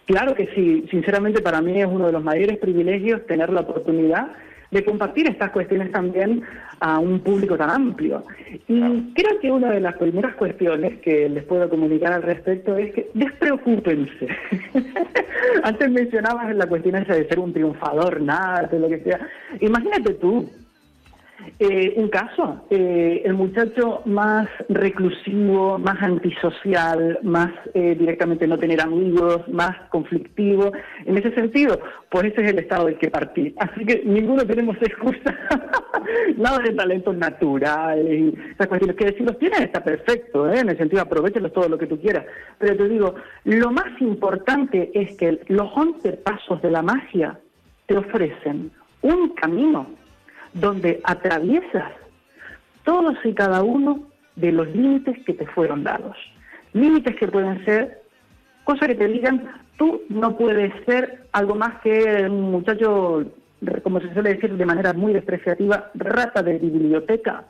Claro 0.07 0.35
que 0.35 0.47
sí, 0.55 0.87
sinceramente 0.91 1.43
para 1.43 1.61
mí 1.61 1.81
es 1.81 1.87
uno 1.87 2.07
de 2.07 2.13
los 2.13 2.23
mayores 2.23 2.59
privilegios 2.59 3.27
tener 3.27 3.51
la 3.51 3.63
oportunidad 3.63 4.29
de 4.77 4.85
compartir 4.85 5.27
estas 5.27 5.51
cuestiones 5.51 5.91
también 5.91 6.43
a 6.81 6.99
un 6.99 7.21
público 7.21 7.57
tan 7.57 7.71
amplio. 7.71 8.23
Y 8.69 9.13
creo 9.15 9.41
que 9.41 9.51
una 9.51 9.71
de 9.71 9.81
las 9.81 9.97
primeras 9.97 10.35
cuestiones 10.35 11.01
que 11.01 11.29
les 11.29 11.45
puedo 11.45 11.69
comunicar 11.69 12.13
al 12.13 12.23
respecto 12.23 12.77
es 12.77 12.93
que 12.93 13.11
despreocúpense. 13.15 14.29
Antes 15.63 15.91
mencionabas 15.91 16.55
la 16.55 16.67
cuestión 16.67 16.97
esa 16.97 17.15
de 17.15 17.27
ser 17.27 17.39
un 17.39 17.53
triunfador, 17.53 18.21
nada, 18.21 18.69
de 18.69 18.79
lo 18.79 18.89
que 18.89 19.01
sea. 19.01 19.19
Imagínate 19.61 20.15
tú, 20.15 20.51
eh, 21.59 21.95
un 21.97 22.09
caso, 22.09 22.67
eh, 22.71 23.23
el 23.25 23.35
muchacho 23.35 24.03
más 24.05 24.49
reclusivo, 24.69 25.79
más 25.79 26.03
antisocial, 26.03 27.19
más 27.23 27.51
eh, 27.73 27.97
directamente 27.99 28.47
no 28.47 28.59
tener 28.59 28.81
amigos, 28.81 29.47
más 29.49 29.75
conflictivo. 29.91 30.73
En 31.05 31.17
ese 31.17 31.35
sentido, 31.35 31.81
pues 32.11 32.27
ese 32.27 32.43
es 32.43 32.51
el 32.51 32.59
estado 32.59 32.87
del 32.87 32.99
que 32.99 33.11
partí. 33.11 33.55
Así 33.59 33.85
que 33.85 34.03
ninguno 34.05 34.47
tenemos 34.47 34.77
excusa, 34.83 35.35
nada 36.37 36.59
de 36.59 36.73
talentos 36.73 37.17
naturales 37.17 38.07
y 38.07 38.35
esas 38.53 38.67
cuestiones. 38.67 38.97
Que 38.97 39.13
si 39.17 39.23
los 39.23 39.39
tienes 39.39 39.61
está 39.61 39.83
perfecto, 39.83 40.53
en 40.53 40.69
el 40.69 40.77
sentido 40.77 41.03
aprovechelos 41.03 41.53
todo 41.53 41.69
lo 41.69 41.79
que 41.79 41.87
tú 41.87 41.99
quieras. 41.99 42.27
Pero 42.59 42.77
te 42.77 42.89
digo, 42.89 43.15
lo 43.45 43.71
más 43.71 43.99
importante 44.01 44.91
es 44.95 45.17
que 45.17 45.41
los 45.49 45.71
11 45.75 46.13
pasos 46.19 46.61
de 46.61 46.71
la 46.71 46.83
magia 46.83 47.39
te 47.87 47.97
ofrecen 47.97 48.73
un 49.03 49.31
camino 49.31 49.87
donde 50.61 51.01
atraviesas 51.05 51.93
todos 52.85 53.17
y 53.25 53.35
cada 53.35 53.63
uno 53.63 54.07
de 54.37 54.53
los 54.53 54.69
límites 54.69 55.19
que 55.25 55.35
te 55.35 55.47
fueron 55.47 55.85
dados. 55.85 56.17
Límites 56.73 57.17
que 57.17 57.29
pueden 57.29 57.65
ser 57.65 58.03
cosas 58.65 58.89
que 58.89 58.95
te 58.95 59.09
digan, 59.09 59.51
tú 59.77 60.03
no 60.09 60.37
puedes 60.37 60.73
ser 60.85 61.25
algo 61.33 61.55
más 61.55 61.81
que 61.83 62.27
un 62.29 62.51
muchacho, 62.51 63.25
como 63.83 64.01
se 64.01 64.13
suele 64.13 64.35
decir 64.35 64.57
de 64.57 64.67
manera 64.67 64.93
muy 64.93 65.13
despreciativa, 65.13 65.91
rata 65.95 66.43
de 66.43 66.59
biblioteca. 66.59 67.45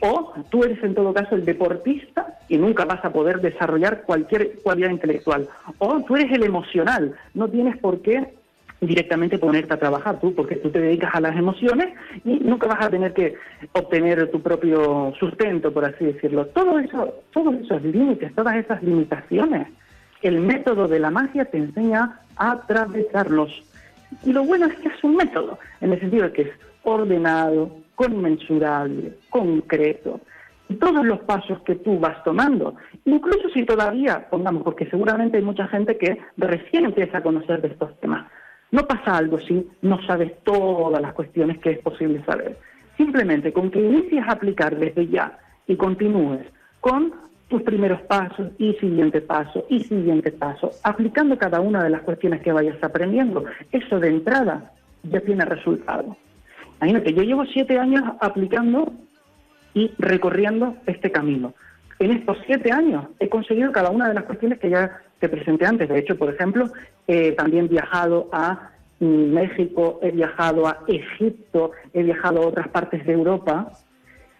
O 0.00 0.32
tú 0.48 0.64
eres 0.64 0.82
en 0.82 0.94
todo 0.94 1.12
caso 1.12 1.34
el 1.34 1.44
deportista 1.44 2.38
y 2.48 2.56
nunca 2.56 2.86
vas 2.86 3.04
a 3.04 3.12
poder 3.12 3.40
desarrollar 3.40 4.02
cualquier 4.04 4.62
cualidad 4.62 4.90
intelectual. 4.90 5.48
O 5.78 6.00
tú 6.04 6.16
eres 6.16 6.32
el 6.32 6.44
emocional, 6.44 7.14
no 7.34 7.48
tienes 7.48 7.76
por 7.78 8.00
qué 8.00 8.32
directamente 8.86 9.38
ponerte 9.38 9.74
a 9.74 9.78
trabajar 9.78 10.20
tú, 10.20 10.34
porque 10.34 10.56
tú 10.56 10.70
te 10.70 10.80
dedicas 10.80 11.14
a 11.14 11.20
las 11.20 11.36
emociones 11.36 11.88
y 12.24 12.38
nunca 12.40 12.66
vas 12.66 12.84
a 12.84 12.90
tener 12.90 13.12
que 13.12 13.34
obtener 13.72 14.30
tu 14.30 14.40
propio 14.40 15.12
sustento, 15.18 15.72
por 15.72 15.84
así 15.84 16.04
decirlo. 16.04 16.46
Todo 16.46 16.78
eso, 16.78 17.14
todos 17.32 17.54
esos 17.54 17.82
límites, 17.82 18.34
todas 18.34 18.56
esas 18.56 18.82
limitaciones 18.82 19.68
El 20.22 20.40
método 20.40 20.88
de 20.88 20.98
la 21.00 21.10
magia 21.10 21.44
te 21.44 21.58
enseña 21.58 22.20
a 22.36 22.52
atravesarlos. 22.52 23.62
Y 24.24 24.32
lo 24.32 24.44
bueno 24.44 24.66
es 24.66 24.74
que 24.76 24.88
es 24.88 25.04
un 25.04 25.16
método, 25.16 25.58
en 25.80 25.92
el 25.92 26.00
sentido 26.00 26.24
de 26.24 26.32
que 26.32 26.42
es 26.42 26.50
ordenado, 26.82 27.76
conmensurable, 27.94 29.14
concreto. 29.30 30.20
Y 30.68 30.76
todos 30.76 31.04
los 31.04 31.20
pasos 31.20 31.60
que 31.62 31.74
tú 31.74 31.98
vas 31.98 32.22
tomando, 32.24 32.74
incluso 33.04 33.50
si 33.50 33.64
todavía, 33.64 34.28
pongamos, 34.30 34.62
porque 34.62 34.86
seguramente 34.86 35.36
hay 35.36 35.42
mucha 35.42 35.68
gente 35.68 35.98
que 35.98 36.18
recién 36.38 36.86
empieza 36.86 37.18
a 37.18 37.22
conocer 37.22 37.60
de 37.60 37.68
estos 37.68 37.98
temas, 38.00 38.30
no 38.74 38.88
pasa 38.88 39.16
algo 39.16 39.38
si 39.38 39.64
no 39.82 40.04
sabes 40.04 40.32
todas 40.42 41.00
las 41.00 41.12
cuestiones 41.12 41.58
que 41.58 41.70
es 41.70 41.78
posible 41.78 42.24
saber. 42.24 42.58
Simplemente 42.96 43.52
con 43.52 43.70
que 43.70 43.78
inicies 43.78 44.26
a 44.26 44.32
aplicar 44.32 44.76
desde 44.76 45.06
ya 45.06 45.38
y 45.68 45.76
continúes 45.76 46.40
con 46.80 47.14
tus 47.46 47.62
primeros 47.62 48.00
pasos 48.02 48.50
y 48.58 48.72
siguiente 48.74 49.20
paso 49.20 49.64
y 49.68 49.84
siguiente 49.84 50.32
paso, 50.32 50.72
aplicando 50.82 51.38
cada 51.38 51.60
una 51.60 51.84
de 51.84 51.90
las 51.90 52.02
cuestiones 52.02 52.42
que 52.42 52.50
vayas 52.50 52.82
aprendiendo, 52.82 53.44
eso 53.70 54.00
de 54.00 54.08
entrada 54.08 54.72
ya 55.04 55.20
tiene 55.20 55.44
resultado. 55.44 56.16
Imagínate, 56.78 57.14
yo 57.14 57.22
llevo 57.22 57.44
siete 57.46 57.78
años 57.78 58.02
aplicando 58.20 58.92
y 59.72 59.92
recorriendo 59.98 60.74
este 60.86 61.12
camino. 61.12 61.54
En 62.00 62.10
estos 62.10 62.38
siete 62.44 62.72
años 62.72 63.06
he 63.20 63.28
conseguido 63.28 63.70
cada 63.70 63.90
una 63.90 64.08
de 64.08 64.14
las 64.14 64.24
cuestiones 64.24 64.58
que 64.58 64.70
ya 64.70 65.00
te 65.20 65.28
presenté 65.28 65.64
antes. 65.64 65.88
De 65.88 65.98
hecho, 66.00 66.18
por 66.18 66.34
ejemplo, 66.34 66.66
he 67.06 67.32
también 67.32 67.68
viajado 67.68 68.28
a 68.32 68.70
México, 69.00 69.98
he 70.02 70.10
viajado 70.10 70.66
a 70.66 70.78
Egipto, 70.86 71.72
he 71.92 72.02
viajado 72.02 72.42
a 72.42 72.46
otras 72.46 72.68
partes 72.68 73.04
de 73.06 73.12
Europa. 73.12 73.72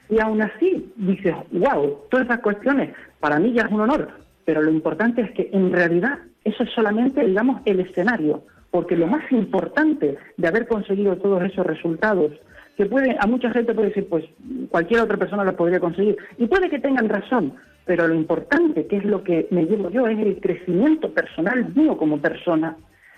Y 0.08 0.20
aún 0.20 0.42
así 0.42 0.92
dices, 0.96 1.34
wow, 1.50 1.98
todas 2.10 2.26
esas 2.26 2.40
cuestiones 2.40 2.94
para 3.20 3.38
mí 3.38 3.52
ya 3.52 3.62
es 3.62 3.72
un 3.72 3.80
honor, 3.80 4.08
pero 4.44 4.62
lo 4.62 4.70
importante 4.70 5.22
es 5.22 5.30
que 5.32 5.50
en 5.52 5.72
realidad 5.72 6.18
eso 6.44 6.62
es 6.62 6.70
solamente, 6.70 7.24
digamos, 7.24 7.62
el 7.64 7.80
escenario, 7.80 8.42
porque 8.70 8.96
lo 8.96 9.06
más 9.06 9.30
importante 9.32 10.18
de 10.36 10.48
haber 10.48 10.66
conseguido 10.66 11.16
todos 11.16 11.42
esos 11.42 11.64
resultados, 11.64 12.32
que 12.76 12.86
puede, 12.86 13.16
a 13.18 13.26
mucha 13.26 13.50
gente 13.50 13.74
puede 13.74 13.88
decir, 13.88 14.08
pues 14.08 14.24
cualquier 14.70 15.00
otra 15.00 15.16
persona 15.16 15.44
lo 15.44 15.56
podría 15.56 15.80
conseguir, 15.80 16.16
y 16.38 16.46
puede 16.46 16.68
que 16.68 16.78
tengan 16.78 17.08
razón, 17.08 17.54
pero 17.84 18.08
lo 18.08 18.14
importante, 18.14 18.86
que 18.86 18.96
es 18.96 19.04
lo 19.04 19.22
que 19.22 19.46
me 19.50 19.64
llevo 19.64 19.90
yo, 19.90 20.06
es 20.06 20.18
el 20.18 20.40
crecimiento 20.40 21.12
personal 21.12 21.72
mío 21.74 21.96
como 21.96 22.18
persona. 22.18 22.76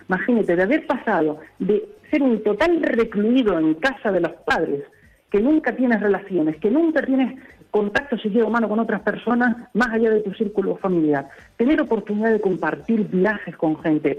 Imagínate, 0.09 0.57
de 0.57 0.63
haber 0.63 0.87
pasado 0.87 1.41
de 1.59 1.89
ser 2.11 2.23
un 2.23 2.43
total 2.43 2.83
recluido 2.83 3.59
en 3.59 3.75
casa 3.75 4.13
de 4.13 4.21
los 4.21 4.33
padres, 4.45 4.85
que 5.31 5.41
nunca 5.41 5.75
tienes 5.75 6.01
relaciones, 6.01 6.57
que 6.59 6.71
nunca 6.71 7.03
tienes 7.03 7.41
contacto 7.71 8.17
siquiera 8.19 8.47
humano 8.47 8.69
con 8.69 8.79
otras 8.79 9.03
personas 9.03 9.57
más 9.75 9.89
allá 9.89 10.11
de 10.11 10.21
tu 10.21 10.33
círculo 10.35 10.77
familiar, 10.77 11.29
tener 11.57 11.81
oportunidad 11.81 12.33
de 12.33 12.41
compartir 12.41 13.07
viajes 13.09 13.57
con 13.57 13.79
gente, 13.83 14.19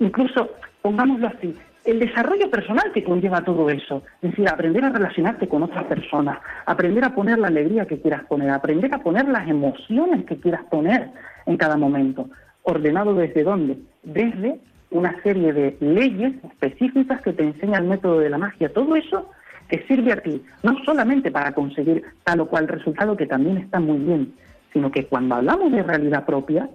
incluso, 0.00 0.50
pongámoslo 0.82 1.28
así, 1.28 1.54
el 1.86 2.00
desarrollo 2.00 2.50
personal 2.50 2.90
que 2.92 3.04
conlleva 3.04 3.42
todo 3.42 3.70
eso, 3.70 4.02
es 4.20 4.30
decir, 4.30 4.48
aprender 4.48 4.84
a 4.84 4.90
relacionarte 4.90 5.48
con 5.48 5.62
otras 5.62 5.84
personas, 5.84 6.38
aprender 6.66 7.04
a 7.04 7.14
poner 7.14 7.38
la 7.38 7.46
alegría 7.46 7.86
que 7.86 8.00
quieras 8.00 8.24
poner, 8.24 8.50
aprender 8.50 8.92
a 8.92 8.98
poner 8.98 9.28
las 9.28 9.48
emociones 9.48 10.24
que 10.26 10.38
quieras 10.38 10.64
poner 10.64 11.10
en 11.46 11.56
cada 11.56 11.76
momento, 11.76 12.28
ordenado 12.64 13.14
desde 13.14 13.44
dónde, 13.44 13.78
desde 14.02 14.58
una 14.90 15.20
serie 15.22 15.52
de 15.52 15.76
leyes 15.80 16.34
específicas 16.44 17.22
que 17.22 17.32
te 17.32 17.44
enseña 17.44 17.78
el 17.78 17.86
método 17.86 18.18
de 18.18 18.30
la 18.30 18.38
magia, 18.38 18.72
todo 18.72 18.96
eso 18.96 19.30
que 19.68 19.84
sirve 19.86 20.12
a 20.12 20.16
ti, 20.16 20.42
no 20.62 20.76
solamente 20.84 21.30
para 21.30 21.52
conseguir 21.52 22.02
tal 22.24 22.40
o 22.40 22.46
cual 22.46 22.68
resultado, 22.68 23.16
que 23.16 23.26
también 23.26 23.58
está 23.58 23.78
muy 23.78 23.98
bien, 23.98 24.34
sino 24.72 24.90
que 24.90 25.06
cuando 25.06 25.36
hablamos 25.36 25.72
de 25.72 25.82
realidad 25.82 26.24
propia, 26.24 26.68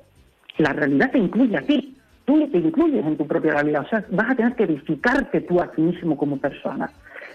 la 0.58 0.74
realidad 0.74 1.12
te 1.12 1.18
incluye 1.18 1.58
a 1.58 1.62
ti, 1.62 1.98
tú 2.32 2.48
te 2.48 2.58
incluyes 2.60 3.06
en 3.06 3.18
tu 3.18 3.28
propia 3.28 3.52
realidad, 3.54 3.84
o 3.86 3.90
sea, 3.90 4.06
vas 4.12 4.32
a 4.32 4.36
tener 4.36 4.56
que 4.56 4.64
edificarte 4.64 5.42
tú 5.42 5.62
a 5.62 5.72
ti 5.72 5.82
mismo 5.82 6.16
como 6.16 6.38
persona, 6.38 6.90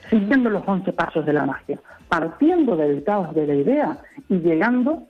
siguiendo 0.09 0.49
los 0.49 0.62
once 0.67 0.93
pasos 0.93 1.26
de 1.26 1.33
la 1.33 1.45
magia, 1.45 1.79
partiendo 2.09 2.76
del 2.76 3.05
caos 3.05 3.35
de 3.35 3.47
la 3.47 3.55
idea 3.55 3.99
y 4.29 4.38
llegando 4.38 5.03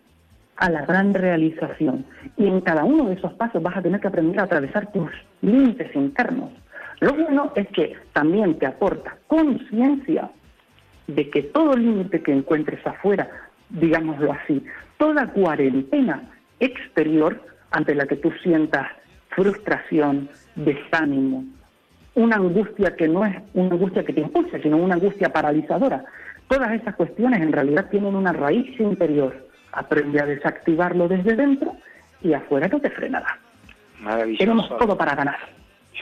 a 0.56 0.70
la 0.70 0.84
gran 0.86 1.14
realización. 1.14 2.04
Y 2.36 2.46
en 2.46 2.60
cada 2.62 2.84
uno 2.84 3.04
de 3.04 3.14
esos 3.14 3.32
pasos 3.34 3.62
vas 3.62 3.76
a 3.76 3.82
tener 3.82 4.00
que 4.00 4.08
aprender 4.08 4.40
a 4.40 4.44
atravesar 4.44 4.90
tus 4.90 5.10
límites 5.42 5.94
internos, 5.94 6.50
lo 7.00 7.12
bueno 7.12 7.52
es 7.54 7.68
que 7.68 7.94
también 8.12 8.58
te 8.58 8.66
aporta 8.66 9.18
conciencia 9.26 10.30
de 11.06 11.30
que 11.30 11.42
todo 11.42 11.76
límite 11.76 12.22
que 12.22 12.32
encuentres 12.32 12.84
afuera, 12.86 13.28
digámoslo 13.68 14.32
así, 14.32 14.64
toda 14.96 15.26
cuarentena 15.28 16.22
exterior 16.58 17.40
ante 17.70 17.94
la 17.94 18.06
que 18.06 18.16
tú 18.16 18.32
sientas 18.42 18.88
frustración, 19.36 20.28
desánimo, 20.56 21.44
una 22.14 22.36
angustia 22.36 22.96
que 22.96 23.06
no 23.06 23.24
es 23.24 23.36
una 23.54 23.74
angustia 23.74 24.04
que 24.04 24.12
te 24.12 24.22
impulsa, 24.22 24.58
sino 24.60 24.78
una 24.78 24.94
angustia 24.94 25.32
paralizadora. 25.32 26.04
Todas 26.48 26.72
esas 26.72 26.96
cuestiones 26.96 27.40
en 27.40 27.52
realidad 27.52 27.88
tienen 27.90 28.16
una 28.16 28.32
raíz 28.32 28.80
interior. 28.80 29.46
Aprende 29.72 30.20
a 30.20 30.26
desactivarlo 30.26 31.06
desde 31.06 31.36
dentro 31.36 31.76
y 32.22 32.32
afuera 32.32 32.66
no 32.66 32.80
te 32.80 32.90
frenará. 32.90 33.38
Tenemos 34.38 34.68
todo 34.78 34.96
para 34.96 35.14
ganar 35.14 35.38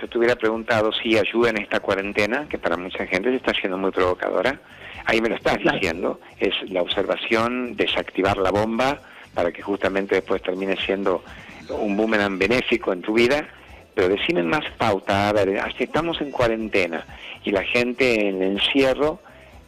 yo 0.01 0.09
te 0.09 0.19
hubiera 0.19 0.37
preguntado 0.37 0.93
si 0.93 1.17
ayuda 1.17 1.51
en 1.51 1.59
esta 1.59 1.81
cuarentena, 1.81 2.47
que 2.49 2.59
para 2.59 2.77
mucha 2.77 3.07
gente 3.07 3.31
se 3.31 3.37
está 3.37 3.53
haciendo 3.53 3.79
muy 3.79 3.91
provocadora, 3.91 4.59
ahí 5.05 5.21
me 5.21 5.29
lo 5.29 5.37
estás 5.37 5.59
diciendo, 5.59 6.21
es 6.39 6.55
la 6.71 6.83
observación, 6.83 7.77
desactivar 7.77 8.37
la 8.37 8.51
bomba 8.51 9.01
para 9.35 9.53
que 9.53 9.63
justamente 9.63 10.17
después 10.17 10.43
termine 10.43 10.77
siendo 10.77 11.23
un 11.71 11.97
boomerang 11.97 12.39
benéfico 12.39 12.93
en 12.93 13.03
tu 13.03 13.15
vida, 13.15 13.47
pero 13.95 14.09
decime 14.09 14.43
más 14.43 14.65
pauta, 14.77 15.29
a 15.29 15.33
ver, 15.33 15.61
estamos 15.79 16.21
en 16.21 16.31
cuarentena 16.31 17.05
y 17.45 17.51
la 17.51 17.63
gente 17.63 18.29
en 18.29 18.43
el 18.43 18.53
encierro 18.53 19.21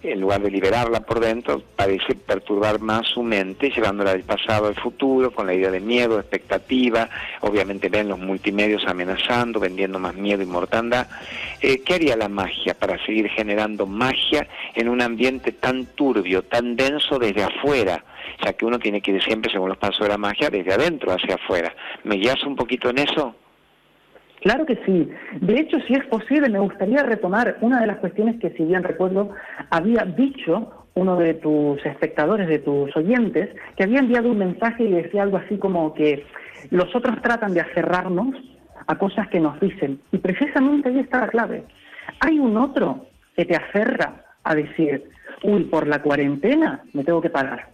en 0.02 0.20
lugar 0.20 0.40
de 0.40 0.50
liberarla 0.50 1.00
por 1.00 1.20
dentro, 1.20 1.62
parece 1.74 2.14
perturbar 2.14 2.80
más 2.80 3.06
su 3.08 3.22
mente, 3.22 3.70
llevándola 3.70 4.12
del 4.12 4.22
pasado 4.22 4.68
al 4.68 4.74
futuro, 4.74 5.30
con 5.30 5.46
la 5.46 5.54
idea 5.54 5.70
de 5.70 5.80
miedo, 5.80 6.18
expectativa, 6.18 7.08
obviamente 7.40 7.88
ven 7.88 8.08
los 8.08 8.18
multimedios 8.18 8.86
amenazando, 8.86 9.58
vendiendo 9.58 9.98
más 9.98 10.14
miedo 10.14 10.42
y 10.42 10.46
mortandad. 10.46 11.08
Eh, 11.60 11.82
¿Qué 11.82 11.94
haría 11.94 12.16
la 12.16 12.28
magia 12.28 12.74
para 12.74 13.04
seguir 13.04 13.28
generando 13.30 13.86
magia 13.86 14.46
en 14.74 14.88
un 14.88 15.02
ambiente 15.02 15.52
tan 15.52 15.86
turbio, 15.86 16.42
tan 16.42 16.76
denso 16.76 17.18
desde 17.18 17.44
afuera? 17.44 18.04
Ya 18.44 18.52
que 18.52 18.64
uno 18.64 18.78
tiene 18.78 19.00
que 19.00 19.12
ir 19.12 19.22
siempre, 19.22 19.50
según 19.50 19.68
los 19.68 19.78
pasos 19.78 20.00
de 20.00 20.08
la 20.08 20.18
magia, 20.18 20.50
desde 20.50 20.72
adentro 20.72 21.12
hacia 21.12 21.34
afuera. 21.34 21.72
¿Me 22.04 22.16
guías 22.16 22.42
un 22.44 22.56
poquito 22.56 22.90
en 22.90 22.98
eso? 22.98 23.34
Claro 24.40 24.66
que 24.66 24.78
sí. 24.84 25.10
De 25.40 25.58
hecho, 25.58 25.78
si 25.80 25.94
es 25.94 26.04
posible, 26.06 26.48
me 26.48 26.58
gustaría 26.58 27.02
retomar 27.02 27.56
una 27.60 27.80
de 27.80 27.86
las 27.86 27.98
cuestiones 27.98 28.38
que, 28.40 28.50
si 28.50 28.64
bien 28.64 28.82
recuerdo, 28.82 29.30
había 29.70 30.04
dicho 30.04 30.86
uno 30.94 31.16
de 31.16 31.34
tus 31.34 31.84
espectadores, 31.84 32.48
de 32.48 32.58
tus 32.58 32.94
oyentes, 32.96 33.50
que 33.76 33.84
había 33.84 33.98
enviado 33.98 34.30
un 34.30 34.38
mensaje 34.38 34.84
y 34.84 34.92
decía 34.92 35.22
algo 35.22 35.36
así 35.36 35.58
como 35.58 35.92
que 35.94 36.24
los 36.70 36.94
otros 36.94 37.20
tratan 37.22 37.54
de 37.54 37.60
aferrarnos 37.60 38.34
a 38.86 38.96
cosas 38.96 39.28
que 39.28 39.40
nos 39.40 39.58
dicen. 39.60 40.00
Y 40.12 40.18
precisamente 40.18 40.88
ahí 40.88 41.00
está 41.00 41.20
la 41.20 41.28
clave. 41.28 41.64
Hay 42.20 42.38
un 42.38 42.56
otro 42.56 43.06
que 43.36 43.44
te 43.44 43.56
aferra 43.56 44.24
a 44.44 44.54
decir, 44.54 45.10
uy, 45.42 45.64
por 45.64 45.86
la 45.86 46.02
cuarentena 46.02 46.82
me 46.92 47.04
tengo 47.04 47.20
que 47.20 47.30
parar, 47.30 47.68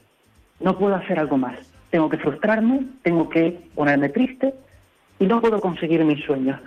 no 0.62 0.78
puedo 0.78 0.94
hacer 0.94 1.18
algo 1.18 1.36
más, 1.36 1.58
tengo 1.90 2.08
que 2.08 2.18
frustrarme, 2.18 2.86
tengo 3.02 3.28
que 3.28 3.58
ponerme 3.74 4.08
triste, 4.08 4.54
y 5.18 5.26
no 5.26 5.40
puedo 5.40 5.60
conseguir 5.60 6.04
mis 6.04 6.24
sueños. 6.24 6.60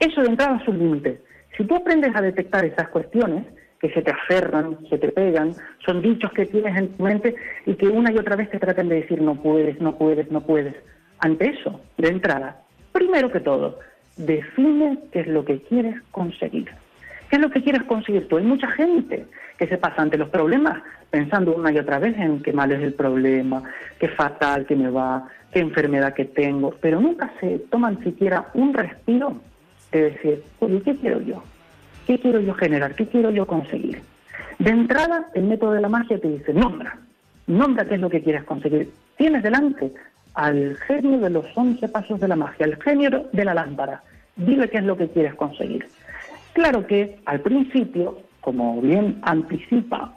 Eso 0.00 0.22
de 0.22 0.28
entrada 0.28 0.58
es 0.62 0.68
un 0.68 0.78
límite. 0.78 1.20
Si 1.56 1.64
tú 1.64 1.74
aprendes 1.74 2.14
a 2.14 2.22
detectar 2.22 2.64
esas 2.64 2.88
cuestiones, 2.88 3.44
que 3.80 3.90
se 3.90 4.02
te 4.02 4.10
aferran, 4.10 4.78
se 4.88 4.98
te 4.98 5.08
pegan, 5.08 5.54
son 5.84 6.02
dichos 6.02 6.32
que 6.32 6.46
tienes 6.46 6.76
en 6.76 6.88
tu 6.88 7.02
mente 7.02 7.34
y 7.66 7.74
que 7.74 7.86
una 7.86 8.12
y 8.12 8.18
otra 8.18 8.36
vez 8.36 8.50
te 8.50 8.58
tratan 8.58 8.88
de 8.88 8.96
decir 9.02 9.20
no 9.20 9.36
puedes, 9.36 9.80
no 9.80 9.96
puedes, 9.96 10.30
no 10.30 10.40
puedes. 10.40 10.74
Ante 11.20 11.50
eso, 11.50 11.80
de 11.96 12.08
entrada, 12.08 12.62
primero 12.92 13.30
que 13.30 13.40
todo, 13.40 13.78
define 14.16 14.98
qué 15.12 15.20
es 15.20 15.26
lo 15.28 15.44
que 15.44 15.62
quieres 15.62 16.00
conseguir. 16.10 16.70
¿Qué 17.30 17.36
es 17.36 17.42
lo 17.42 17.50
que 17.50 17.62
quieres 17.62 17.82
conseguir 17.84 18.26
tú? 18.26 18.38
Hay 18.38 18.44
mucha 18.44 18.68
gente 18.68 19.26
que 19.58 19.66
se 19.66 19.76
pasa 19.76 20.02
ante 20.02 20.16
los 20.16 20.28
problemas 20.28 20.82
pensando 21.10 21.54
una 21.54 21.72
y 21.72 21.78
otra 21.78 21.98
vez 21.98 22.16
en 22.16 22.42
qué 22.42 22.52
mal 22.52 22.70
es 22.72 22.80
el 22.80 22.94
problema, 22.94 23.62
qué 23.98 24.08
fatal 24.08 24.66
que 24.66 24.76
me 24.76 24.88
va, 24.88 25.28
qué 25.52 25.60
enfermedad 25.60 26.14
que 26.14 26.26
tengo, 26.26 26.74
pero 26.80 27.00
nunca 27.00 27.32
se 27.40 27.58
toman 27.70 28.02
siquiera 28.04 28.48
un 28.54 28.72
respiro 28.72 29.40
de 29.90 30.10
decir, 30.10 30.42
oye, 30.60 30.82
¿qué 30.82 30.96
quiero 30.96 31.20
yo? 31.20 31.42
¿Qué 32.06 32.18
quiero 32.18 32.40
yo 32.40 32.54
generar? 32.54 32.94
¿Qué 32.94 33.06
quiero 33.06 33.30
yo 33.30 33.46
conseguir? 33.46 34.00
De 34.58 34.70
entrada, 34.70 35.28
el 35.34 35.44
método 35.44 35.72
de 35.72 35.80
la 35.80 35.88
magia 35.88 36.18
te 36.18 36.28
dice, 36.28 36.52
nombra, 36.52 36.98
nombra 37.46 37.84
qué 37.84 37.94
es 37.94 38.00
lo 38.00 38.10
que 38.10 38.22
quieres 38.22 38.44
conseguir. 38.44 38.92
Tienes 39.16 39.42
delante 39.42 39.92
al 40.34 40.76
genio 40.86 41.18
de 41.18 41.30
los 41.30 41.46
once 41.56 41.88
pasos 41.88 42.20
de 42.20 42.28
la 42.28 42.36
magia, 42.36 42.66
al 42.66 42.80
genio 42.82 43.28
de 43.32 43.44
la 43.44 43.54
lámpara. 43.54 44.02
Dile 44.36 44.68
qué 44.68 44.78
es 44.78 44.84
lo 44.84 44.96
que 44.96 45.08
quieres 45.08 45.34
conseguir. 45.34 45.88
Claro 46.52 46.86
que 46.86 47.18
al 47.24 47.40
principio, 47.40 48.18
como 48.40 48.80
bien 48.80 49.18
anticipa 49.22 50.16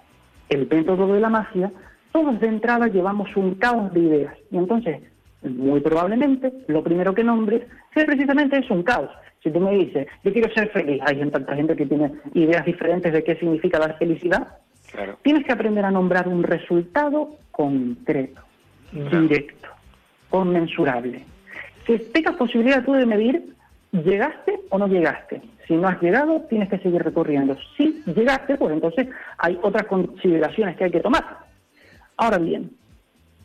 el 0.49 0.67
método 0.69 1.13
de 1.13 1.19
la 1.19 1.29
magia, 1.29 1.71
todos 2.11 2.39
de 2.39 2.47
entrada 2.47 2.87
llevamos 2.87 3.35
un 3.35 3.55
caos 3.55 3.93
de 3.93 3.99
ideas. 4.01 4.33
Y 4.51 4.57
entonces 4.57 5.01
muy 5.43 5.79
probablemente 5.79 6.53
lo 6.67 6.83
primero 6.83 7.13
que 7.13 7.23
nombres 7.23 7.63
sea 7.93 8.05
precisamente 8.05 8.57
es 8.57 8.69
un 8.69 8.83
caos. 8.83 9.09
Si 9.43 9.49
tú 9.49 9.59
me 9.59 9.71
dices, 9.71 10.07
yo 10.23 10.31
quiero 10.31 10.53
ser 10.53 10.69
feliz, 10.69 11.01
hay 11.05 11.17
tanta 11.29 11.55
gente 11.55 11.75
que 11.75 11.87
tiene 11.87 12.11
ideas 12.33 12.63
diferentes 12.65 13.11
de 13.11 13.23
qué 13.23 13.35
significa 13.35 13.79
la 13.79 13.93
felicidad, 13.95 14.59
tienes 15.23 15.45
que 15.45 15.51
aprender 15.51 15.83
a 15.83 15.91
nombrar 15.91 16.27
un 16.27 16.43
resultado 16.43 17.37
concreto, 17.49 18.41
directo, 18.91 19.69
conmensurable. 20.29 21.23
Que 21.85 21.97
tengas 21.97 22.35
posibilidad 22.35 22.83
tú 22.83 22.93
de 22.93 23.05
medir, 23.07 23.55
¿llegaste 23.91 24.59
o 24.69 24.77
no 24.77 24.87
llegaste? 24.87 25.41
Si 25.71 25.77
no 25.77 25.87
has 25.87 26.01
llegado, 26.01 26.41
tienes 26.49 26.67
que 26.67 26.79
seguir 26.79 27.01
recorriendo. 27.01 27.55
Si 27.77 28.03
llegaste, 28.05 28.57
pues 28.57 28.73
entonces 28.73 29.07
hay 29.37 29.57
otras 29.61 29.85
consideraciones 29.85 30.75
que 30.75 30.83
hay 30.83 30.91
que 30.91 30.99
tomar. 30.99 31.23
Ahora 32.17 32.39
bien, 32.39 32.71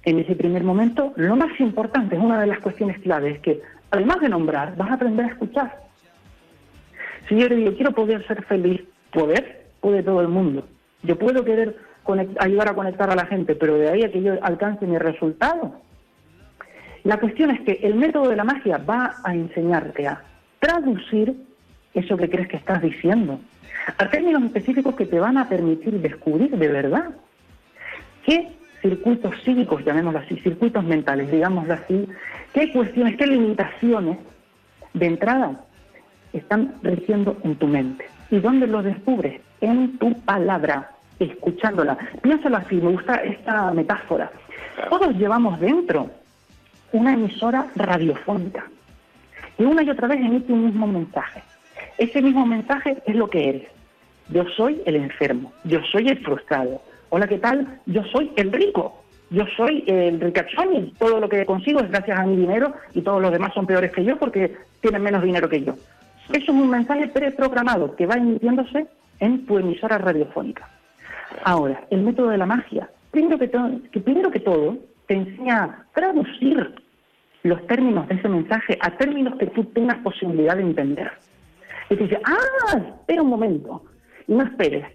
en 0.03 0.19
ese 0.19 0.35
primer 0.35 0.65
momento, 0.65 1.13
lo 1.15 1.37
más 1.37 1.61
importante, 1.61 2.17
es 2.17 2.21
una 2.21 2.41
de 2.41 2.49
las 2.49 2.59
cuestiones 2.59 2.99
claves, 2.99 3.37
es 3.37 3.43
que 3.43 3.63
además 3.93 4.19
de 4.19 4.29
nombrar, 4.29 4.77
vas 4.77 4.91
a 4.91 4.95
aprender 4.95 5.25
a 5.25 5.29
escuchar. 5.29 5.85
Si 7.29 7.37
yo 7.37 7.49
digo, 7.49 7.73
quiero 7.77 7.93
poder 7.93 8.27
ser 8.27 8.43
feliz, 8.47 8.83
poder, 9.13 9.69
puede 9.81 10.03
todo 10.03 10.21
el 10.21 10.27
mundo. 10.27 10.67
Yo 11.05 11.17
puedo 11.17 11.45
querer 11.45 11.77
ayudar 12.41 12.71
a 12.71 12.75
conectar 12.75 13.09
a 13.09 13.15
la 13.15 13.27
gente, 13.27 13.55
pero 13.55 13.79
de 13.79 13.89
ahí 13.89 14.03
a 14.03 14.11
que 14.11 14.21
yo 14.21 14.33
alcance 14.43 14.85
mi 14.85 14.99
resultado. 14.99 15.81
La 17.05 17.21
cuestión 17.21 17.53
es 17.53 17.61
que 17.61 17.87
el 17.87 17.95
método 17.95 18.31
de 18.31 18.35
la 18.35 18.43
magia 18.43 18.79
va 18.79 19.15
a 19.23 19.33
enseñarte 19.33 20.09
a 20.09 20.25
traducir 20.59 21.46
eso 21.97 22.17
que 22.17 22.29
crees 22.29 22.49
que 22.49 22.57
estás 22.57 22.83
diciendo 22.83 23.41
a 23.99 24.11
términos 24.11 24.43
específicos 24.45 24.95
que 24.97 25.07
te 25.07 25.21
van 25.21 25.39
a 25.39 25.49
permitir 25.49 26.01
descubrir 26.01 26.51
de 26.51 26.69
verdad 26.69 27.11
qué 28.25 28.53
circuitos 28.83 29.35
psíquicos, 29.45 29.85
llamémoslo 29.85 30.19
así, 30.21 30.37
circuitos 30.41 30.85
mentales, 30.85 31.31
digámoslo 31.31 31.75
así, 31.75 32.09
qué 32.53 32.73
cuestiones, 32.73 33.17
qué 33.17 33.27
limitaciones 33.27 34.19
de 34.93 35.07
entrada 35.07 35.61
están 36.33 36.75
rigiendo 36.83 37.39
en 37.45 37.57
tu 37.57 37.67
mente. 37.67 38.07
¿Y 38.31 38.39
dónde 38.41 38.67
lo 38.67 38.83
descubres? 38.83 39.41
En 39.61 39.99
tu 39.99 40.21
palabra, 40.23 40.91
escuchándola. 41.19 41.97
Piénsalo 42.23 42.57
así, 42.57 42.77
me 42.77 42.93
gusta 42.93 43.15
esta 43.17 43.73
metáfora. 43.73 44.31
Todos 44.91 45.15
llevamos 45.17 45.59
dentro 45.61 46.11
una 46.93 47.13
emisora 47.15 47.67
radiofónica 47.75 48.67
y 49.59 49.65
una 49.65 49.83
y 49.83 49.91
otra 49.91 50.09
vez 50.09 50.21
emite 50.21 50.53
un 50.53 50.67
mismo 50.67 50.87
mensaje. 50.87 51.43
Ese 51.99 52.23
mismo 52.23 52.47
mensaje 52.47 52.97
es 53.07 53.15
lo 53.17 53.29
que 53.29 53.49
eres. 53.49 53.69
Yo 54.29 54.45
soy 54.57 54.83
el 54.87 54.97
enfermo, 54.97 55.53
yo 55.65 55.81
soy 55.93 56.09
el 56.09 56.19
frustrado, 56.25 56.81
Hola, 57.09 57.29
¿qué 57.29 57.39
tal? 57.39 57.81
Yo 57.87 58.03
soy 58.05 58.33
el 58.37 58.53
rico. 58.53 59.03
Yo 59.31 59.45
soy 59.57 59.85
el 59.87 60.21
ricachón 60.21 60.93
todo 60.99 61.19
lo 61.19 61.29
que 61.29 61.47
consigo 61.47 61.81
es 61.81 61.91
gracias 61.91 62.19
a 62.19 62.25
mi 62.25 62.37
dinero 62.37 62.75
y 62.95 63.03
todos 63.03 63.21
los 63.21 63.33
demás 63.33 63.53
son 63.55 63.67
peores 63.67 63.91
que 63.91 64.05
yo 64.05 64.17
porque 64.19 64.55
tienen 64.81 65.03
menos 65.03 65.23
dinero 65.23 65.49
que 65.49 65.63
yo. 65.63 65.75
Eso 66.29 66.43
es 66.43 66.49
un 66.49 66.71
mensaje 66.71 67.09
preprogramado 67.09 67.97
que 67.97 68.07
va 68.07 68.15
emitiéndose 68.15 68.87
en 69.19 69.47
tu 69.47 69.59
emisora 69.59 69.99
radiofónica. 69.99 70.69
Ahora, 71.45 71.85
el 71.91 72.03
método 72.03 72.29
de 72.29 72.39
la 72.39 72.47
magia. 72.47 72.89
Primero 73.11 73.39
que, 73.39 73.51
que 73.91 74.01
primero 74.01 74.31
que 74.31 74.41
todo, 74.41 74.77
te 75.07 75.15
enseña 75.15 75.63
a 75.63 75.85
traducir 75.95 76.75
los 77.43 77.67
términos 77.67 78.07
de 78.09 78.17
ese 78.17 78.29
mensaje 78.29 78.79
a 78.81 78.91
términos 78.91 79.37
que 79.39 79.47
tú 79.47 79.65
tengas 79.65 79.99
posibilidad 79.99 80.57
de 80.57 80.63
entender. 80.63 81.13
Dice, 81.91 82.21
ah, 82.25 82.79
espera 83.01 83.23
un 83.23 83.29
momento. 83.29 83.83
Y 84.27 84.35
no 84.35 84.43
esperes 84.43 84.87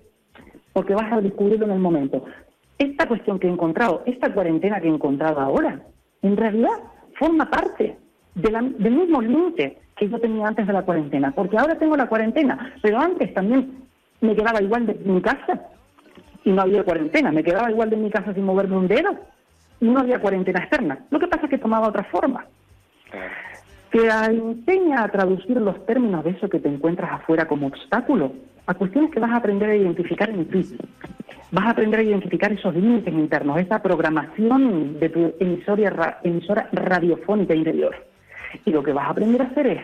porque 0.73 0.93
vas 0.93 1.11
a 1.11 1.21
descubrirlo 1.21 1.65
en 1.65 1.71
el 1.73 1.79
momento. 1.79 2.23
Esta 2.77 3.07
cuestión 3.07 3.39
que 3.39 3.47
he 3.47 3.51
encontrado, 3.51 4.03
esta 4.05 4.33
cuarentena 4.33 4.79
que 4.79 4.87
he 4.87 4.91
encontrado 4.91 5.39
ahora, 5.39 5.81
en 6.21 6.37
realidad 6.37 6.77
forma 7.19 7.49
parte 7.49 7.97
del 8.35 8.91
mismo 8.91 9.21
límite 9.21 9.77
que 9.95 10.09
yo 10.09 10.19
tenía 10.19 10.47
antes 10.47 10.65
de 10.65 10.73
la 10.73 10.83
cuarentena, 10.83 11.31
porque 11.31 11.57
ahora 11.57 11.77
tengo 11.77 11.95
la 11.95 12.07
cuarentena, 12.07 12.73
pero 12.81 12.97
antes 12.97 13.33
también 13.33 13.83
me 14.21 14.35
quedaba 14.35 14.61
igual 14.61 14.87
de 14.87 14.95
mi 14.95 15.21
casa 15.21 15.67
y 16.43 16.51
no 16.51 16.61
había 16.61 16.83
cuarentena, 16.83 17.31
me 17.31 17.43
quedaba 17.43 17.69
igual 17.69 17.89
de 17.89 17.97
mi 17.97 18.09
casa 18.09 18.33
sin 18.33 18.45
moverme 18.45 18.77
un 18.77 18.87
dedo 18.87 19.15
y 19.79 19.85
no 19.85 19.99
había 19.99 20.19
cuarentena 20.19 20.59
externa. 20.59 21.05
Lo 21.11 21.19
que 21.19 21.27
pasa 21.27 21.45
es 21.45 21.49
que 21.49 21.57
tomaba 21.57 21.89
otra 21.89 22.03
forma. 22.05 22.45
Que 23.91 24.07
enseña 24.07 25.03
a 25.03 25.09
traducir 25.09 25.57
los 25.57 25.85
términos 25.85 26.23
de 26.23 26.31
eso 26.31 26.47
que 26.49 26.59
te 26.59 26.69
encuentras 26.69 27.11
afuera 27.11 27.47
como 27.47 27.67
obstáculo 27.67 28.33
a 28.65 28.73
cuestiones 28.73 29.11
que 29.11 29.19
vas 29.19 29.31
a 29.31 29.37
aprender 29.37 29.69
a 29.69 29.75
identificar 29.75 30.29
en 30.29 30.45
ti. 30.45 30.77
Vas 31.51 31.65
a 31.65 31.69
aprender 31.71 31.99
a 31.99 32.03
identificar 32.03 32.51
esos 32.53 32.73
límites 32.73 33.13
internos, 33.13 33.59
esa 33.59 33.81
programación 33.81 34.97
de 34.99 35.09
tu 35.09 35.33
emisora, 35.39 36.19
emisora 36.23 36.69
radiofónica 36.71 37.53
interior. 37.53 37.95
Y 38.63 38.71
lo 38.71 38.81
que 38.81 38.93
vas 38.93 39.07
a 39.07 39.11
aprender 39.11 39.41
a 39.41 39.45
hacer 39.45 39.67
es 39.67 39.81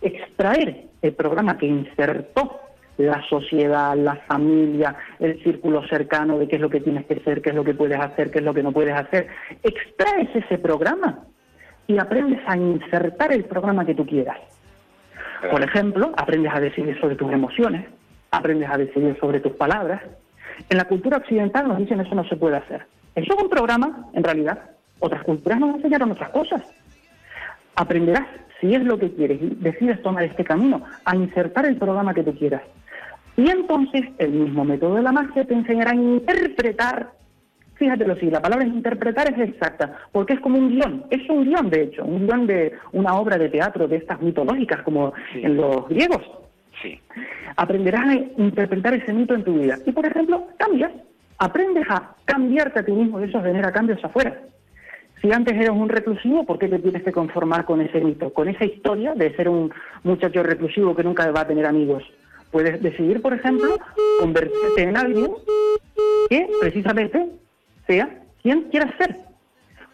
extraer 0.00 0.84
el 1.02 1.12
programa 1.14 1.58
que 1.58 1.66
insertó 1.66 2.60
la 2.98 3.22
sociedad, 3.28 3.96
la 3.96 4.16
familia, 4.28 4.94
el 5.18 5.42
círculo 5.42 5.86
cercano 5.88 6.38
de 6.38 6.46
qué 6.46 6.56
es 6.56 6.62
lo 6.62 6.70
que 6.70 6.80
tienes 6.80 7.06
que 7.06 7.18
ser, 7.20 7.40
qué 7.40 7.50
es 7.50 7.56
lo 7.56 7.64
que 7.64 7.74
puedes 7.74 7.98
hacer, 7.98 8.30
qué 8.30 8.38
es 8.38 8.44
lo 8.44 8.54
que 8.54 8.62
no 8.62 8.72
puedes 8.72 8.94
hacer. 8.94 9.26
Extraes 9.62 10.28
ese 10.34 10.58
programa 10.58 11.24
y 11.90 11.98
aprendes 11.98 12.38
a 12.46 12.56
insertar 12.56 13.32
el 13.32 13.44
programa 13.44 13.84
que 13.84 13.96
tú 13.96 14.06
quieras. 14.06 14.38
Por 15.50 15.60
ejemplo, 15.60 16.12
aprendes 16.16 16.52
a 16.54 16.60
decidir 16.60 16.98
sobre 17.00 17.16
tus 17.16 17.32
emociones, 17.32 17.84
aprendes 18.30 18.70
a 18.70 18.78
decidir 18.78 19.18
sobre 19.18 19.40
tus 19.40 19.52
palabras. 19.52 20.00
En 20.68 20.78
la 20.78 20.84
cultura 20.84 21.16
occidental 21.16 21.66
nos 21.66 21.78
dicen 21.78 21.98
eso 21.98 22.14
no 22.14 22.24
se 22.24 22.36
puede 22.36 22.58
hacer. 22.58 22.86
Eso 23.16 23.34
es 23.34 23.42
un 23.42 23.50
programa, 23.50 24.06
en 24.12 24.22
realidad. 24.22 24.70
Otras 25.00 25.24
culturas 25.24 25.58
nos 25.58 25.76
enseñaron 25.76 26.12
otras 26.12 26.30
cosas. 26.30 26.62
Aprenderás, 27.74 28.28
si 28.60 28.72
es 28.72 28.84
lo 28.84 28.96
que 28.96 29.12
quieres 29.12 29.42
y 29.42 29.56
decides 29.56 30.00
tomar 30.00 30.22
este 30.22 30.44
camino, 30.44 30.84
a 31.04 31.16
insertar 31.16 31.66
el 31.66 31.76
programa 31.76 32.14
que 32.14 32.22
tú 32.22 32.38
quieras. 32.38 32.62
Y 33.36 33.50
entonces 33.50 34.02
el 34.18 34.30
mismo 34.30 34.64
método 34.64 34.94
de 34.94 35.02
la 35.02 35.10
magia 35.10 35.44
te 35.44 35.54
enseñará 35.54 35.90
a 35.90 35.96
interpretar. 35.96 37.10
Fíjatelo, 37.80 38.14
si 38.16 38.30
la 38.30 38.42
palabra 38.42 38.66
interpretar 38.66 39.32
es 39.32 39.48
exacta, 39.48 39.96
porque 40.12 40.34
es 40.34 40.40
como 40.40 40.58
un 40.58 40.68
guion, 40.68 41.04
es 41.08 41.26
un 41.30 41.44
guion 41.44 41.70
de 41.70 41.84
hecho, 41.84 42.04
un 42.04 42.26
guion 42.26 42.46
de 42.46 42.74
una 42.92 43.14
obra 43.14 43.38
de 43.38 43.48
teatro 43.48 43.88
de 43.88 43.96
estas 43.96 44.20
mitológicas 44.20 44.82
como 44.82 45.14
en 45.32 45.56
los 45.56 45.88
griegos. 45.88 46.20
Sí. 46.82 47.00
Aprenderás 47.56 48.06
a 48.06 48.14
interpretar 48.14 48.92
ese 48.92 49.14
mito 49.14 49.32
en 49.32 49.44
tu 49.44 49.54
vida. 49.54 49.78
Y, 49.86 49.92
por 49.92 50.04
ejemplo, 50.04 50.46
cambias. 50.58 50.92
Aprendes 51.38 51.86
a 51.88 52.14
cambiarte 52.26 52.80
a 52.80 52.84
ti 52.84 52.92
mismo 52.92 53.18
y 53.18 53.24
eso 53.24 53.42
genera 53.42 53.72
cambios 53.72 54.04
afuera. 54.04 54.38
Si 55.22 55.32
antes 55.32 55.54
eras 55.54 55.70
un 55.70 55.88
reclusivo, 55.88 56.44
¿por 56.44 56.58
qué 56.58 56.68
te 56.68 56.80
tienes 56.80 57.02
que 57.02 57.12
conformar 57.12 57.64
con 57.64 57.80
ese 57.80 58.02
mito, 58.02 58.30
con 58.34 58.48
esa 58.48 58.66
historia 58.66 59.14
de 59.14 59.34
ser 59.36 59.48
un 59.48 59.72
muchacho 60.02 60.42
reclusivo 60.42 60.94
que 60.94 61.02
nunca 61.02 61.30
va 61.30 61.40
a 61.40 61.46
tener 61.46 61.64
amigos? 61.64 62.04
Puedes 62.50 62.82
decidir, 62.82 63.22
por 63.22 63.32
ejemplo, 63.32 63.78
convertirte 64.20 64.82
en 64.82 64.98
alguien 64.98 65.30
que 66.28 66.46
precisamente 66.60 67.39
sea 67.90 68.08
quien 68.42 68.62
quieras 68.70 68.92
ser. 68.98 69.16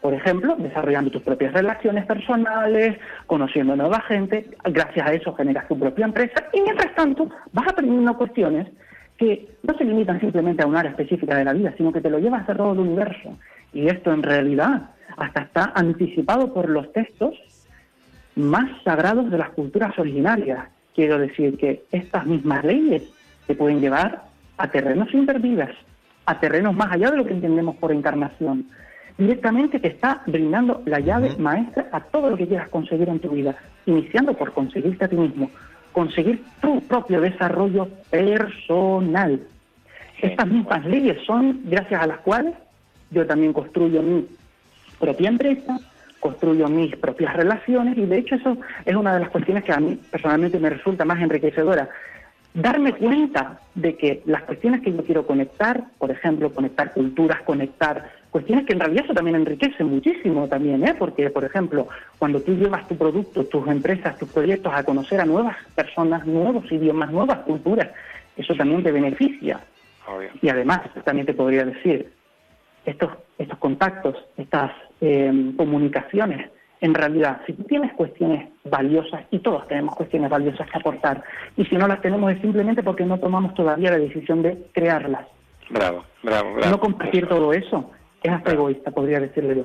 Por 0.02 0.12
ejemplo, 0.12 0.54
desarrollando 0.56 1.10
tus 1.10 1.22
propias 1.22 1.52
relaciones 1.52 2.04
personales, 2.04 2.98
conociendo 3.26 3.74
nueva 3.74 4.00
gente, 4.02 4.50
gracias 4.64 5.08
a 5.08 5.14
eso 5.14 5.34
generas 5.34 5.66
tu 5.66 5.78
propia 5.78 6.04
empresa 6.04 6.44
y 6.52 6.60
mientras 6.60 6.94
tanto 6.94 7.28
vas 7.52 7.66
aprendiendo 7.68 8.16
cuestiones 8.16 8.68
que 9.16 9.48
no 9.62 9.76
se 9.78 9.84
limitan 9.84 10.20
simplemente 10.20 10.62
a 10.62 10.66
un 10.66 10.76
área 10.76 10.90
específica 10.90 11.36
de 11.36 11.44
la 11.44 11.54
vida, 11.54 11.72
sino 11.78 11.90
que 11.90 12.02
te 12.02 12.10
lo 12.10 12.18
llevas 12.18 12.48
a 12.48 12.54
todo 12.54 12.74
el 12.74 12.80
universo. 12.80 13.38
Y 13.72 13.88
esto 13.88 14.12
en 14.12 14.22
realidad 14.22 14.90
hasta 15.16 15.40
está 15.40 15.72
anticipado 15.74 16.52
por 16.52 16.68
los 16.68 16.92
textos 16.92 17.34
más 18.34 18.70
sagrados 18.84 19.30
de 19.30 19.38
las 19.38 19.50
culturas 19.50 19.98
originarias. 19.98 20.68
Quiero 20.94 21.18
decir 21.18 21.56
que 21.56 21.84
estas 21.90 22.26
mismas 22.26 22.62
leyes 22.62 23.02
te 23.46 23.54
pueden 23.54 23.80
llevar 23.80 24.24
a 24.58 24.68
terrenos 24.68 25.12
intervidas, 25.14 25.70
a 26.26 26.40
terrenos 26.40 26.74
más 26.74 26.92
allá 26.92 27.10
de 27.10 27.16
lo 27.16 27.24
que 27.24 27.32
entendemos 27.32 27.76
por 27.76 27.92
encarnación, 27.92 28.66
directamente 29.16 29.78
te 29.78 29.88
está 29.88 30.22
brindando 30.26 30.82
la 30.84 31.00
llave 31.00 31.34
maestra 31.38 31.88
a 31.92 32.00
todo 32.00 32.30
lo 32.30 32.36
que 32.36 32.46
quieras 32.46 32.68
conseguir 32.68 33.08
en 33.08 33.20
tu 33.20 33.30
vida, 33.30 33.56
iniciando 33.86 34.34
por 34.34 34.52
conseguirte 34.52 35.04
a 35.04 35.08
ti 35.08 35.16
mismo, 35.16 35.50
conseguir 35.92 36.42
tu 36.60 36.80
propio 36.82 37.20
desarrollo 37.20 37.88
personal. 38.10 39.40
Estas 40.20 40.46
mismas 40.46 40.84
leyes 40.84 41.24
son 41.26 41.60
gracias 41.64 42.02
a 42.02 42.06
las 42.06 42.18
cuales 42.18 42.54
yo 43.10 43.26
también 43.26 43.52
construyo 43.52 44.02
mi 44.02 44.26
propia 44.98 45.28
empresa, 45.28 45.78
construyo 46.20 46.68
mis 46.68 46.96
propias 46.96 47.34
relaciones 47.34 47.96
y 47.96 48.04
de 48.04 48.18
hecho 48.18 48.34
eso 48.34 48.56
es 48.84 48.96
una 48.96 49.14
de 49.14 49.20
las 49.20 49.30
cuestiones 49.30 49.64
que 49.64 49.72
a 49.72 49.80
mí 49.80 49.98
personalmente 50.10 50.58
me 50.58 50.70
resulta 50.70 51.04
más 51.04 51.20
enriquecedora. 51.20 51.88
Darme 52.56 52.94
cuenta 52.94 53.60
de 53.74 53.96
que 53.98 54.22
las 54.24 54.44
cuestiones 54.44 54.80
que 54.80 54.90
yo 54.90 55.04
quiero 55.04 55.26
conectar, 55.26 55.88
por 55.98 56.10
ejemplo, 56.10 56.50
conectar 56.54 56.94
culturas, 56.94 57.42
conectar 57.42 58.10
cuestiones 58.30 58.64
que 58.64 58.72
en 58.72 58.80
realidad 58.80 59.04
eso 59.04 59.12
también 59.12 59.36
enriquece 59.36 59.84
muchísimo 59.84 60.48
también, 60.48 60.82
¿eh? 60.88 60.94
porque 60.98 61.28
por 61.28 61.44
ejemplo, 61.44 61.86
cuando 62.18 62.40
tú 62.40 62.54
llevas 62.54 62.88
tu 62.88 62.96
producto, 62.96 63.44
tus 63.44 63.68
empresas, 63.68 64.16
tus 64.16 64.30
proyectos 64.30 64.72
a 64.74 64.84
conocer 64.84 65.20
a 65.20 65.26
nuevas 65.26 65.54
personas, 65.74 66.26
nuevos 66.26 66.64
idiomas, 66.72 67.12
nuevas 67.12 67.40
culturas, 67.40 67.90
eso 68.38 68.54
también 68.54 68.82
te 68.82 68.90
beneficia. 68.90 69.60
Y 70.40 70.48
además, 70.48 70.80
también 71.04 71.26
te 71.26 71.34
podría 71.34 71.66
decir, 71.66 72.10
estos, 72.86 73.10
estos 73.36 73.58
contactos, 73.58 74.16
estas 74.38 74.72
eh, 75.02 75.52
comunicaciones 75.58 76.50
en 76.80 76.94
realidad, 76.94 77.40
si 77.46 77.52
tú 77.54 77.64
tienes 77.64 77.92
cuestiones 77.94 78.48
valiosas, 78.64 79.24
y 79.30 79.38
todos 79.38 79.66
tenemos 79.68 79.94
cuestiones 79.94 80.30
valiosas 80.30 80.68
que 80.70 80.78
aportar, 80.78 81.22
y 81.56 81.64
si 81.64 81.76
no 81.76 81.88
las 81.88 82.00
tenemos 82.00 82.32
es 82.32 82.40
simplemente 82.40 82.82
porque 82.82 83.04
no 83.04 83.18
tomamos 83.18 83.54
todavía 83.54 83.90
la 83.90 83.98
decisión 83.98 84.42
de 84.42 84.66
crearlas. 84.72 85.26
Bravo, 85.70 86.04
bravo, 86.22 86.54
bravo. 86.54 86.70
No 86.70 86.80
compartir 86.80 87.26
todo 87.26 87.52
eso 87.52 87.90
es 88.22 88.30
hasta 88.30 88.52
egoísta, 88.52 88.90
podría 88.90 89.20
decirle 89.20 89.56
yo. 89.56 89.64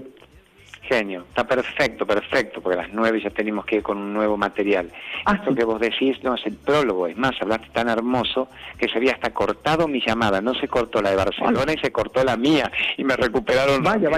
Genio, 0.92 1.24
está 1.30 1.46
perfecto, 1.46 2.06
perfecto, 2.06 2.60
porque 2.60 2.78
a 2.78 2.82
las 2.82 2.92
nueve 2.92 3.22
ya 3.22 3.30
tenemos 3.30 3.64
que 3.64 3.78
ir 3.78 3.82
con 3.82 3.98
un 3.98 4.14
nuevo 4.14 4.36
material. 4.36 4.92
Ah, 5.24 5.36
Esto 5.36 5.52
sí. 5.52 5.56
que 5.56 5.64
vos 5.64 5.80
decís 5.80 6.22
no 6.22 6.36
es 6.36 6.46
el 6.46 6.58
prólogo, 6.58 7.08
es 7.08 7.16
más, 7.16 7.32
hablaste 7.42 7.70
tan 7.70 7.88
hermoso 7.88 8.50
que 8.78 8.90
se 8.90 8.98
había 8.98 9.14
hasta 9.14 9.30
cortado 9.30 9.88
mi 9.88 10.02
llamada, 10.06 10.42
no 10.42 10.54
se 10.54 10.68
cortó 10.68 11.02
la 11.02 11.12
de 11.12 11.16
Barcelona 11.16 11.72
y 11.72 11.78
se 11.78 11.94
cortó 11.94 12.26
la 12.26 12.36
mía 12.36 12.70
y 12.98 13.06
me 13.06 13.16
recuperaron 13.16 13.82
Vaya, 13.82 14.10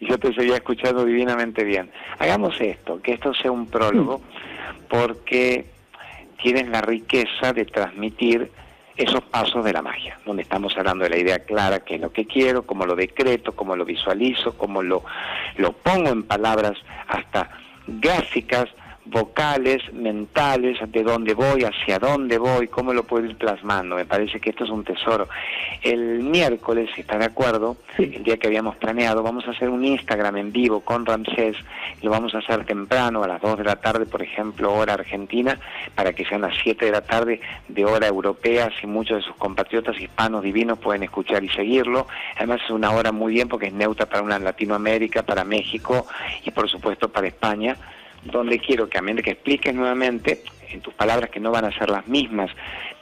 y 0.00 0.08
yo 0.08 0.16
te 0.18 0.32
seguía 0.32 0.54
escuchando 0.54 1.04
divinamente 1.04 1.62
bien. 1.62 1.90
Hagamos 2.18 2.58
esto, 2.58 3.02
que 3.02 3.12
esto 3.12 3.34
sea 3.34 3.50
un 3.50 3.66
prólogo, 3.66 4.22
porque 4.88 5.66
tienes 6.42 6.68
la 6.68 6.80
riqueza 6.80 7.52
de 7.52 7.66
transmitir 7.66 8.50
esos 8.96 9.22
pasos 9.22 9.64
de 9.64 9.72
la 9.72 9.82
magia, 9.82 10.18
donde 10.26 10.42
estamos 10.42 10.76
hablando 10.76 11.04
de 11.04 11.10
la 11.10 11.18
idea 11.18 11.38
clara, 11.40 11.80
qué 11.80 11.94
es 11.96 12.00
lo 12.00 12.12
que 12.12 12.26
quiero, 12.26 12.62
cómo 12.62 12.86
lo 12.86 12.94
decreto, 12.94 13.52
cómo 13.52 13.76
lo 13.76 13.84
visualizo, 13.84 14.56
cómo 14.56 14.82
lo, 14.82 15.04
lo 15.56 15.72
pongo 15.72 16.10
en 16.10 16.22
palabras 16.24 16.74
hasta 17.08 17.50
gráficas, 17.86 18.66
vocales, 19.04 19.82
mentales, 19.92 20.78
de 20.90 21.02
dónde 21.02 21.34
voy, 21.34 21.64
hacia 21.64 21.98
dónde 21.98 22.38
voy, 22.38 22.68
cómo 22.68 22.94
lo 22.94 23.02
puedo 23.04 23.26
ir 23.26 23.36
plasmando. 23.36 23.96
Me 23.96 24.04
parece 24.04 24.40
que 24.40 24.50
esto 24.50 24.64
es 24.64 24.70
un 24.70 24.84
tesoro. 24.84 25.28
El 25.82 26.20
miércoles, 26.22 26.88
si 26.94 27.00
está 27.00 27.18
de 27.18 27.24
acuerdo, 27.24 27.76
Sí. 27.96 28.12
el 28.14 28.22
día 28.22 28.36
que 28.36 28.46
habíamos 28.46 28.76
planeado, 28.76 29.22
vamos 29.22 29.46
a 29.46 29.50
hacer 29.50 29.68
un 29.68 29.84
Instagram 29.84 30.36
en 30.36 30.52
vivo 30.52 30.80
con 30.80 31.04
Ramsés, 31.04 31.56
lo 32.00 32.10
vamos 32.10 32.34
a 32.34 32.38
hacer 32.38 32.64
temprano, 32.64 33.22
a 33.24 33.28
las 33.28 33.40
2 33.40 33.58
de 33.58 33.64
la 33.64 33.76
tarde, 33.76 34.06
por 34.06 34.22
ejemplo, 34.22 34.72
hora 34.72 34.94
argentina, 34.94 35.58
para 35.94 36.12
que 36.12 36.24
sean 36.24 36.42
las 36.42 36.54
7 36.62 36.86
de 36.86 36.92
la 36.92 37.02
tarde 37.02 37.40
de 37.68 37.84
hora 37.84 38.06
europea, 38.06 38.70
si 38.80 38.86
muchos 38.86 39.18
de 39.18 39.22
sus 39.22 39.36
compatriotas 39.36 40.00
hispanos 40.00 40.42
divinos 40.42 40.78
pueden 40.78 41.02
escuchar 41.02 41.42
y 41.42 41.48
seguirlo. 41.48 42.06
Además 42.36 42.60
es 42.64 42.70
una 42.70 42.92
hora 42.92 43.12
muy 43.12 43.34
bien 43.34 43.48
porque 43.48 43.66
es 43.66 43.72
neutra 43.72 44.06
para 44.06 44.22
una 44.22 44.38
Latinoamérica, 44.38 45.22
para 45.22 45.44
México 45.44 46.06
y 46.44 46.50
por 46.50 46.68
supuesto 46.70 47.10
para 47.10 47.26
España 47.28 47.76
donde 48.24 48.58
quiero 48.58 48.88
que 48.88 48.98
a 48.98 49.02
menos 49.02 49.24
que 49.24 49.32
expliques 49.32 49.74
nuevamente 49.74 50.42
en 50.70 50.80
tus 50.80 50.94
palabras 50.94 51.30
que 51.30 51.40
no 51.40 51.50
van 51.50 51.64
a 51.64 51.78
ser 51.78 51.90
las 51.90 52.06
mismas, 52.06 52.50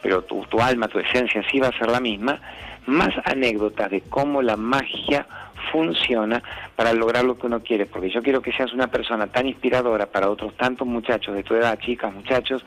pero 0.03 0.23
tu, 0.23 0.45
tu 0.47 0.61
alma, 0.61 0.89
tu 0.89 0.99
esencia 0.99 1.43
sí 1.51 1.61
va 1.61 1.69
a 1.69 1.79
ser 1.79 1.91
la 1.91 2.01
misma, 2.01 2.41
más 2.87 3.11
anécdotas 3.25 3.91
de 3.91 4.01
cómo 4.03 4.43
la 4.43 4.57
magia 4.57 5.27
funciona 5.73 6.43
para 6.77 6.93
lograr 6.93 7.25
lo 7.25 7.39
que 7.39 7.47
uno 7.47 7.61
quiere, 7.61 7.87
porque 7.87 8.11
yo 8.11 8.23
quiero 8.23 8.43
que 8.43 8.53
seas 8.53 8.73
una 8.73 8.89
persona 8.89 9.27
tan 9.27 9.47
inspiradora 9.47 10.07
para 10.07 10.31
otros 10.31 10.57
tantos 10.57 10.87
muchachos 10.87 11.35
de 11.35 11.43
tu 11.43 11.55
edad, 11.55 11.79
chicas, 11.79 12.13
muchachos, 12.13 12.65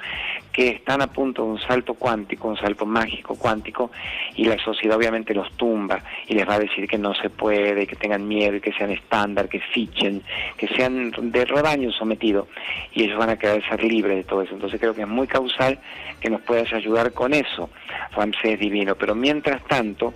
que 0.51 0.69
están 0.69 1.01
a 1.01 1.07
punto 1.07 1.43
de 1.43 1.49
un 1.51 1.59
salto 1.59 1.95
cuántico, 1.95 2.47
un 2.47 2.57
salto 2.57 2.85
mágico 2.85 3.35
cuántico, 3.35 3.91
y 4.35 4.45
la 4.45 4.57
sociedad 4.63 4.97
obviamente 4.97 5.33
los 5.33 5.51
tumba 5.53 5.99
y 6.27 6.35
les 6.35 6.47
va 6.47 6.55
a 6.55 6.59
decir 6.59 6.87
que 6.87 6.97
no 6.97 7.13
se 7.15 7.29
puede, 7.29 7.87
que 7.87 7.95
tengan 7.95 8.27
miedo, 8.27 8.61
que 8.61 8.73
sean 8.73 8.91
estándar, 8.91 9.49
que 9.49 9.59
fichen, 9.59 10.21
que 10.57 10.67
sean 10.67 11.11
de 11.31 11.45
rebaño 11.45 11.91
sometido, 11.91 12.47
y 12.93 13.03
ellos 13.03 13.17
van 13.17 13.31
a 13.31 13.37
querer 13.37 13.67
ser 13.67 13.83
libres 13.83 14.17
de 14.17 14.23
todo 14.23 14.41
eso. 14.41 14.53
Entonces 14.53 14.79
creo 14.79 14.93
que 14.93 15.01
es 15.01 15.07
muy 15.07 15.27
causal 15.27 15.79
que 16.19 16.29
nos 16.29 16.41
puedas 16.41 16.71
ayudar 16.73 17.13
con 17.13 17.33
eso, 17.33 17.69
Ramsés 18.15 18.59
Divino. 18.59 18.95
Pero 18.95 19.15
mientras 19.15 19.63
tanto, 19.65 20.13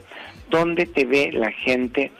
¿dónde 0.49 0.85
te 0.85 1.05
ve 1.05 1.31
la 1.33 1.51
gente? 1.51 2.11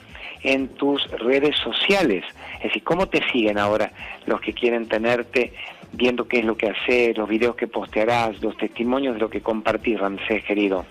En 0.47 0.69
tus 0.69 1.05
redes 1.12 1.57
sociales. 1.57 2.23
Es 2.57 2.63
decir, 2.63 2.83
¿cómo 2.83 3.07
te 3.07 3.21
siguen 3.31 3.57
ahora 3.57 3.91
los 4.25 4.39
que 4.39 4.53
quieren 4.53 4.88
tenerte 4.88 5.53
viendo 5.91 6.27
qué 6.27 6.39
es 6.39 6.45
lo 6.45 6.55
que 6.55 6.69
haces, 6.69 7.17
los 7.17 7.27
videos 7.27 7.55
que 7.55 7.67
postearás, 7.67 8.41
los 8.41 8.55
testimonios 8.57 9.15
de 9.15 9.19
lo 9.19 9.29
que 9.29 9.41
compartís, 9.41 9.99
Ramsés, 9.99 10.43
querido? 10.45 10.86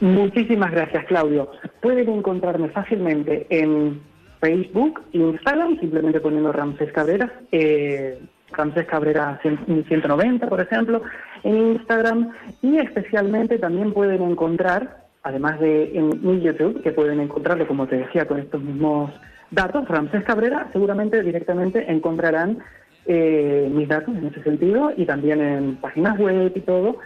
Muchísimas 0.00 0.72
gracias, 0.72 1.04
Claudio. 1.06 1.50
Pueden 1.80 2.08
encontrarme 2.10 2.68
fácilmente 2.68 3.46
en 3.50 4.00
Facebook, 4.40 5.02
Instagram, 5.12 5.78
simplemente 5.78 6.20
poniendo 6.20 6.52
Ramsés 6.52 6.92
Cabrera, 6.92 7.32
eh, 7.52 8.18
Ramsés 8.50 8.86
Cabrera 8.86 9.38
100 9.42 9.84
190, 9.88 10.48
por 10.48 10.60
ejemplo, 10.60 11.02
en 11.44 11.56
Instagram, 11.72 12.32
y 12.62 12.78
especialmente 12.78 13.58
también 13.58 13.92
pueden 13.92 14.22
encontrar, 14.22 15.05
además 15.26 15.58
de 15.58 15.98
en 15.98 16.40
YouTube, 16.40 16.82
que 16.82 16.92
pueden 16.92 17.18
encontrarlo, 17.18 17.66
como 17.66 17.88
te 17.88 17.96
decía, 17.96 18.26
con 18.26 18.38
estos 18.38 18.62
mismos 18.62 19.10
datos, 19.50 19.88
Ramsés 19.88 20.22
Cabrera, 20.22 20.68
seguramente 20.72 21.20
directamente 21.20 21.90
encontrarán 21.90 22.58
eh, 23.06 23.68
mis 23.72 23.88
datos 23.88 24.16
en 24.16 24.26
ese 24.26 24.40
sentido, 24.44 24.92
y 24.96 25.04
también 25.04 25.40
en 25.40 25.76
páginas 25.76 26.16
web 26.18 26.52
y 26.54 26.60
todo, 26.60 26.98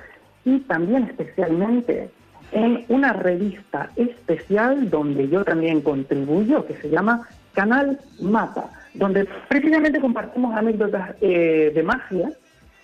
y 0.44 0.59
también 0.61 1.04
especialmente 1.04 2.11
en 2.52 2.85
una 2.88 3.14
revista 3.14 3.88
especial 3.96 4.90
donde 4.90 5.28
yo 5.28 5.42
también 5.42 5.80
contribuyo, 5.80 6.66
que 6.66 6.74
se 6.74 6.90
llama 6.90 7.26
Canal 7.54 7.98
Mapa, 8.20 8.70
donde 8.92 9.26
precisamente 9.48 9.98
compartimos 9.98 10.54
anécdotas 10.54 11.14
eh, 11.22 11.72
de 11.74 11.83
magia 11.83 12.30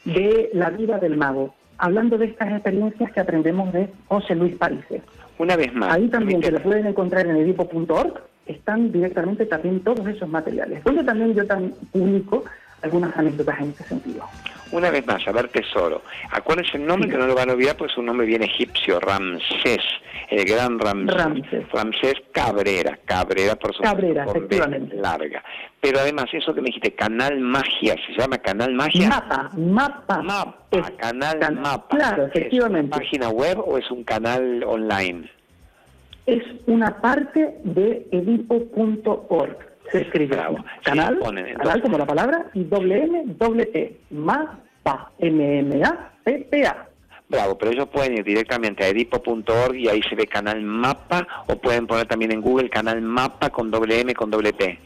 de 0.06 0.48
la 0.54 0.70
vida 0.70 0.98
del 0.98 1.18
mago, 1.18 1.54
hablando 1.76 2.16
de 2.16 2.26
estas 2.26 2.52
experiencias 2.52 3.12
que 3.12 3.20
aprendemos 3.20 3.70
de 3.74 3.90
José 4.08 4.34
Luis 4.34 4.56
Parise. 4.56 5.02
Una 5.38 5.56
vez 5.56 5.72
más. 5.74 5.94
Ahí 5.94 6.08
también, 6.08 6.40
que 6.40 6.50
lo 6.50 6.62
pueden 6.62 6.86
encontrar 6.86 7.26
en 7.26 7.36
edipo.org, 7.36 8.22
están 8.46 8.92
directamente 8.92 9.46
también 9.46 9.80
todos 9.80 10.06
esos 10.06 10.28
materiales, 10.28 10.82
donde 10.84 11.04
también 11.04 11.34
yo 11.34 11.46
también 11.46 11.74
publico 11.92 12.44
algunas 12.82 13.16
anécdotas 13.16 13.60
en 13.60 13.70
ese 13.70 13.84
sentido. 13.84 14.24
Una 14.72 14.90
vez 14.90 15.06
más, 15.06 15.26
a 15.26 15.32
ver, 15.32 15.48
tesoro. 15.48 16.02
Acuérdense 16.30 16.76
el 16.76 16.86
nombre 16.86 17.08
que 17.08 17.16
no 17.16 17.26
lo 17.26 17.34
van 17.34 17.50
a 17.50 17.52
olvidar, 17.52 17.76
pues 17.76 17.92
es 17.92 17.98
un 17.98 18.06
nombre 18.06 18.26
bien 18.26 18.42
egipcio, 18.42 18.98
Ramsés, 19.00 19.80
el 20.30 20.44
gran 20.44 20.78
Ramsés. 20.78 21.14
Ramsés. 21.16 21.68
Ramsés 21.72 22.14
Cabrera, 22.32 22.98
Cabrera 23.04 23.54
por 23.56 23.72
supuesto, 23.74 23.96
Cabrera, 23.96 24.24
B 24.24 24.30
efectivamente. 24.30 24.96
larga. 24.96 25.42
Pero 25.80 26.00
además, 26.00 26.26
eso 26.32 26.52
que 26.52 26.60
me 26.60 26.66
dijiste, 26.66 26.94
Canal 26.94 27.38
Magia, 27.38 27.94
¿se 28.06 28.20
llama 28.20 28.38
Canal 28.38 28.72
Magia? 28.74 29.08
Mapa, 29.08 29.50
mapa. 29.56 30.22
Mapa, 30.22 30.58
Es- 30.72 30.90
Canal 30.98 31.38
can- 31.38 31.60
Mapa. 31.60 31.96
Claro, 31.96 32.22
¿Es 32.24 32.28
una 32.30 32.34
efectivamente. 32.34 32.90
página 32.98 33.28
web 33.30 33.58
o 33.64 33.78
es 33.78 33.90
un 33.90 34.02
canal 34.04 34.64
online? 34.64 35.30
es 36.26 36.42
una 36.66 37.00
parte 37.00 37.56
de 37.62 38.04
edipo.org. 38.10 39.56
Se 39.92 40.02
escribe 40.02 40.36
Bravo. 40.36 40.58
canal, 40.84 41.14
Sí, 41.14 41.20
ponen, 41.24 41.46
entonces- 41.46 41.66
canal 41.66 41.82
como 41.82 41.98
la 41.98 42.06
palabra, 42.06 42.44
y 42.54 42.64
doble 42.64 43.02
M, 43.04 43.22
doble 43.38 43.66
T, 43.66 43.96
mapa, 44.10 45.10
M-M-A-P-P-A. 45.18 46.86
Bravo, 47.28 47.58
pero 47.58 47.72
ellos 47.72 47.88
pueden 47.88 48.14
ir 48.18 48.24
directamente 48.24 48.84
a 48.84 48.88
edipo.org 48.88 49.74
y 49.76 49.88
ahí 49.88 50.00
se 50.02 50.14
ve 50.14 50.26
canal 50.28 50.62
mapa 50.62 51.26
o 51.48 51.56
pueden 51.56 51.86
poner 51.88 52.06
también 52.06 52.30
en 52.32 52.40
Google 52.40 52.70
canal 52.70 53.00
mapa 53.02 53.50
con 53.50 53.70
doble 53.70 54.00
M 54.00 54.14
con 54.14 54.30
doble 54.30 54.52
P. 54.52 54.78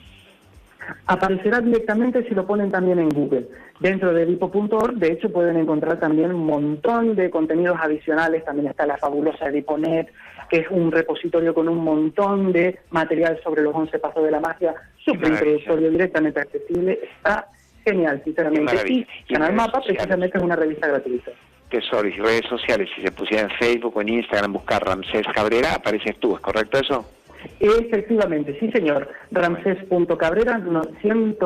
Aparecerá 1.07 1.61
directamente 1.61 2.27
si 2.29 2.35
lo 2.35 2.47
ponen 2.47 2.71
también 2.71 2.99
en 2.99 3.11
Google. 3.11 3.47
Dentro 3.79 4.13
de 4.13 4.23
edipo.org, 4.23 4.95
de 4.95 5.13
hecho, 5.13 5.31
pueden 5.31 5.57
encontrar 5.57 6.01
también 6.01 6.33
un 6.35 6.45
montón 6.47 7.15
de 7.15 7.31
contenidos 7.31 7.79
adicionales. 7.81 8.45
También 8.45 8.69
está 8.69 8.87
la 8.87 8.97
fabulosa 8.97 9.49
Ediponet, 9.49 10.13
que 10.51 10.59
es 10.59 10.67
un 10.71 10.91
repositorio 10.91 11.55
con 11.55 11.69
un 11.69 11.79
montón 11.85 12.53
de 12.53 12.79
material 12.91 13.39
sobre 13.43 13.63
los 13.63 13.75
11 13.75 13.99
pasos 14.01 14.25
de 14.25 14.33
la 14.33 14.41
magia, 14.41 14.75
súper 15.05 15.29
introductorio, 15.31 15.91
directamente 15.91 16.41
accesible. 16.41 16.99
Está 17.17 17.47
genial, 17.85 18.21
sinceramente. 18.25 18.75
Y 18.87 19.07
Canal 19.33 19.55
Mapa, 19.55 19.81
precisamente, 19.81 20.37
es 20.37 20.43
una 20.43 20.57
revista 20.57 20.89
gratuita. 20.89 21.31
Tesoros 21.71 22.13
y 22.13 22.21
redes 22.21 22.47
sociales, 22.49 22.89
si 22.97 23.03
se 23.03 23.13
pusiera 23.13 23.45
en 23.45 23.51
Facebook 23.51 23.97
o 23.97 24.01
en 24.01 24.09
Instagram 24.09 24.53
buscar 24.53 24.85
Ramsés 24.85 25.25
Cabrera, 25.33 25.75
apareces 25.77 26.19
tú, 26.19 26.35
¿es 26.35 26.41
correcto 26.41 26.79
eso? 26.81 27.05
Efectivamente, 27.61 28.57
sí 28.59 28.71
señor. 28.73 29.09
Ramses.cabrera, 29.31 30.59
no- 30.59 30.83
100 31.01 31.37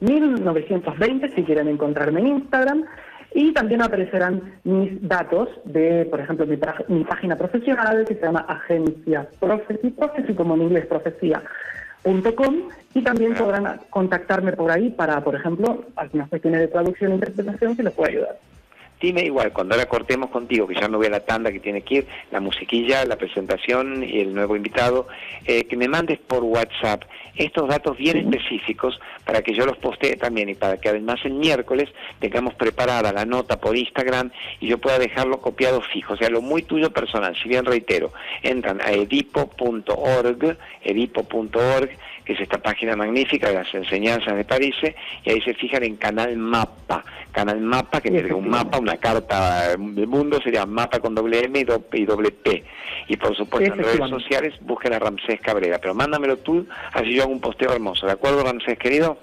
1920, 0.00 1.28
si 1.30 1.42
quieren 1.42 1.68
encontrarme 1.68 2.20
en 2.20 2.26
Instagram. 2.28 2.84
Y 3.34 3.52
también 3.52 3.82
aparecerán 3.82 4.60
mis 4.62 5.06
datos 5.06 5.48
de, 5.64 6.06
por 6.08 6.20
ejemplo, 6.20 6.46
mi, 6.46 7.04
página 7.04 7.36
profesional 7.36 8.04
que 8.06 8.14
se 8.14 8.22
llama 8.22 8.46
Agencia 8.48 9.28
Prophecy, 9.40 9.90
Prophecy 9.90 10.34
como 10.34 10.54
en 10.54 10.62
inglés, 10.62 10.86
profecía.com. 10.86 12.54
Y 12.94 13.02
también 13.02 13.34
podrán 13.34 13.80
contactarme 13.90 14.52
por 14.52 14.70
ahí 14.70 14.90
para, 14.90 15.20
por 15.24 15.34
ejemplo, 15.34 15.84
algunas 15.96 16.28
cuestiones 16.28 16.60
de 16.60 16.68
traducción 16.68 17.10
e 17.10 17.14
interpretación 17.16 17.76
que 17.76 17.82
les 17.82 17.92
pueda 17.92 18.10
ayudar. 18.10 18.38
Dime 19.00 19.22
igual, 19.22 19.52
cuando 19.52 19.74
ahora 19.74 19.86
cortemos 19.86 20.30
contigo, 20.30 20.66
que 20.66 20.74
ya 20.74 20.88
no 20.88 20.98
voy 20.98 21.08
a 21.08 21.10
la 21.10 21.20
tanda 21.20 21.52
que 21.52 21.60
tiene 21.60 21.82
que 21.82 21.94
ir, 21.96 22.06
la 22.30 22.40
musiquilla, 22.40 23.04
la 23.04 23.16
presentación 23.16 24.02
y 24.02 24.20
el 24.20 24.34
nuevo 24.34 24.56
invitado, 24.56 25.08
eh, 25.44 25.64
que 25.64 25.76
me 25.76 25.88
mandes 25.88 26.18
por 26.20 26.42
WhatsApp 26.42 27.04
estos 27.36 27.68
datos 27.68 27.96
bien 27.96 28.16
específicos 28.16 29.00
para 29.24 29.42
que 29.42 29.52
yo 29.54 29.66
los 29.66 29.76
postee 29.78 30.16
también 30.16 30.48
y 30.48 30.54
para 30.54 30.76
que 30.76 30.88
además 30.88 31.20
el 31.24 31.34
miércoles 31.34 31.90
tengamos 32.20 32.54
preparada 32.54 33.12
la 33.12 33.24
nota 33.24 33.60
por 33.60 33.76
Instagram 33.76 34.30
y 34.60 34.68
yo 34.68 34.78
pueda 34.78 34.98
dejarlo 34.98 35.40
copiado 35.40 35.80
fijo, 35.80 36.14
o 36.14 36.16
sea, 36.16 36.30
lo 36.30 36.40
muy 36.40 36.62
tuyo 36.62 36.90
personal. 36.90 37.36
Si 37.42 37.48
bien 37.48 37.64
reitero, 37.64 38.12
entran 38.42 38.80
a 38.80 38.92
edipo.org, 38.92 40.56
edipo.org, 40.82 41.90
que 42.24 42.32
es 42.32 42.40
esta 42.40 42.58
página 42.58 42.96
magnífica 42.96 43.48
de 43.48 43.54
las 43.54 43.74
enseñanzas 43.74 44.36
de 44.36 44.44
París, 44.44 44.74
y 45.24 45.30
ahí 45.30 45.40
se 45.42 45.54
fijan 45.54 45.84
en 45.84 45.96
Canal 45.96 46.36
Mapa. 46.36 47.04
Canal 47.32 47.60
Mapa, 47.60 48.00
que 48.00 48.10
tiene 48.10 48.32
un 48.32 48.48
mapa, 48.48 48.78
una 48.78 48.96
carta 48.96 49.76
del 49.76 50.06
mundo, 50.06 50.40
sería 50.42 50.64
mapa 50.64 51.00
con 51.00 51.14
doble 51.14 51.44
M 51.44 51.58
y 51.92 52.04
doble 52.04 52.30
P. 52.30 52.64
Y 53.08 53.16
por 53.16 53.36
supuesto 53.36 53.74
en 53.74 53.82
redes 53.82 54.08
sociales 54.08 54.54
busquen 54.60 54.94
a 54.94 54.98
Ramsés 54.98 55.40
Cabrera, 55.40 55.78
pero 55.78 55.94
mándamelo 55.94 56.38
tú, 56.38 56.66
así 56.92 57.14
yo 57.14 57.24
hago 57.24 57.32
un 57.32 57.40
posteo 57.40 57.72
hermoso. 57.72 58.06
¿De 58.06 58.12
acuerdo, 58.12 58.44
Ramsés, 58.44 58.78
querido? 58.78 59.18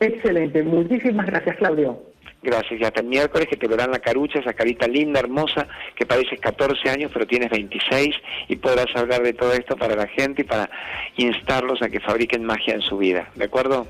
Excelente, 0.00 0.62
muchísimas 0.62 1.26
gracias, 1.26 1.56
Claudio. 1.56 2.00
Gracias, 2.40 2.80
y 2.80 2.84
hasta 2.84 3.00
el 3.00 3.08
miércoles 3.08 3.48
que 3.48 3.56
te 3.56 3.66
verán 3.66 3.90
la 3.90 3.98
carucha, 3.98 4.38
esa 4.38 4.52
carita 4.52 4.86
linda, 4.86 5.18
hermosa, 5.18 5.66
que 5.96 6.06
pareces 6.06 6.40
14 6.40 6.88
años, 6.88 7.10
pero 7.12 7.26
tienes 7.26 7.50
26 7.50 8.14
y 8.48 8.56
podrás 8.56 8.86
hablar 8.94 9.22
de 9.22 9.32
todo 9.32 9.52
esto 9.52 9.76
para 9.76 9.96
la 9.96 10.06
gente 10.06 10.42
y 10.42 10.44
para 10.44 10.70
instarlos 11.16 11.82
a 11.82 11.88
que 11.88 11.98
fabriquen 11.98 12.44
magia 12.44 12.74
en 12.74 12.82
su 12.82 12.96
vida. 12.96 13.28
¿De 13.34 13.46
acuerdo? 13.46 13.88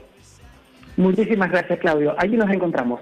Muchísimas 0.97 1.51
gracias, 1.51 1.79
Claudio. 1.79 2.15
Allí 2.19 2.37
nos 2.37 2.51
encontramos. 2.51 3.01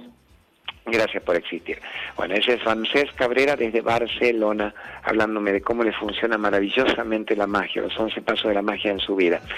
Gracias 0.89 1.21
por 1.25 1.35
existir. 1.35 1.81
Bueno, 2.17 2.35
ese 2.35 2.55
es 2.55 2.65
Ramsés 2.65 3.11
Cabrera 3.17 3.57
desde 3.57 3.81
Barcelona, 3.81 4.73
hablándome 5.03 5.51
de 5.51 5.61
cómo 5.61 5.83
le 5.83 5.93
funciona 5.93 6.39
maravillosamente 6.39 7.35
la 7.35 7.49
magia, 7.49 7.83
los 7.83 7.99
11 7.99 8.23
pasos 8.23 8.49
de 8.49 8.55
la 8.55 8.63
magia 8.63 8.93
en 8.93 9.01
su 9.01 9.17
vida. 9.17 9.41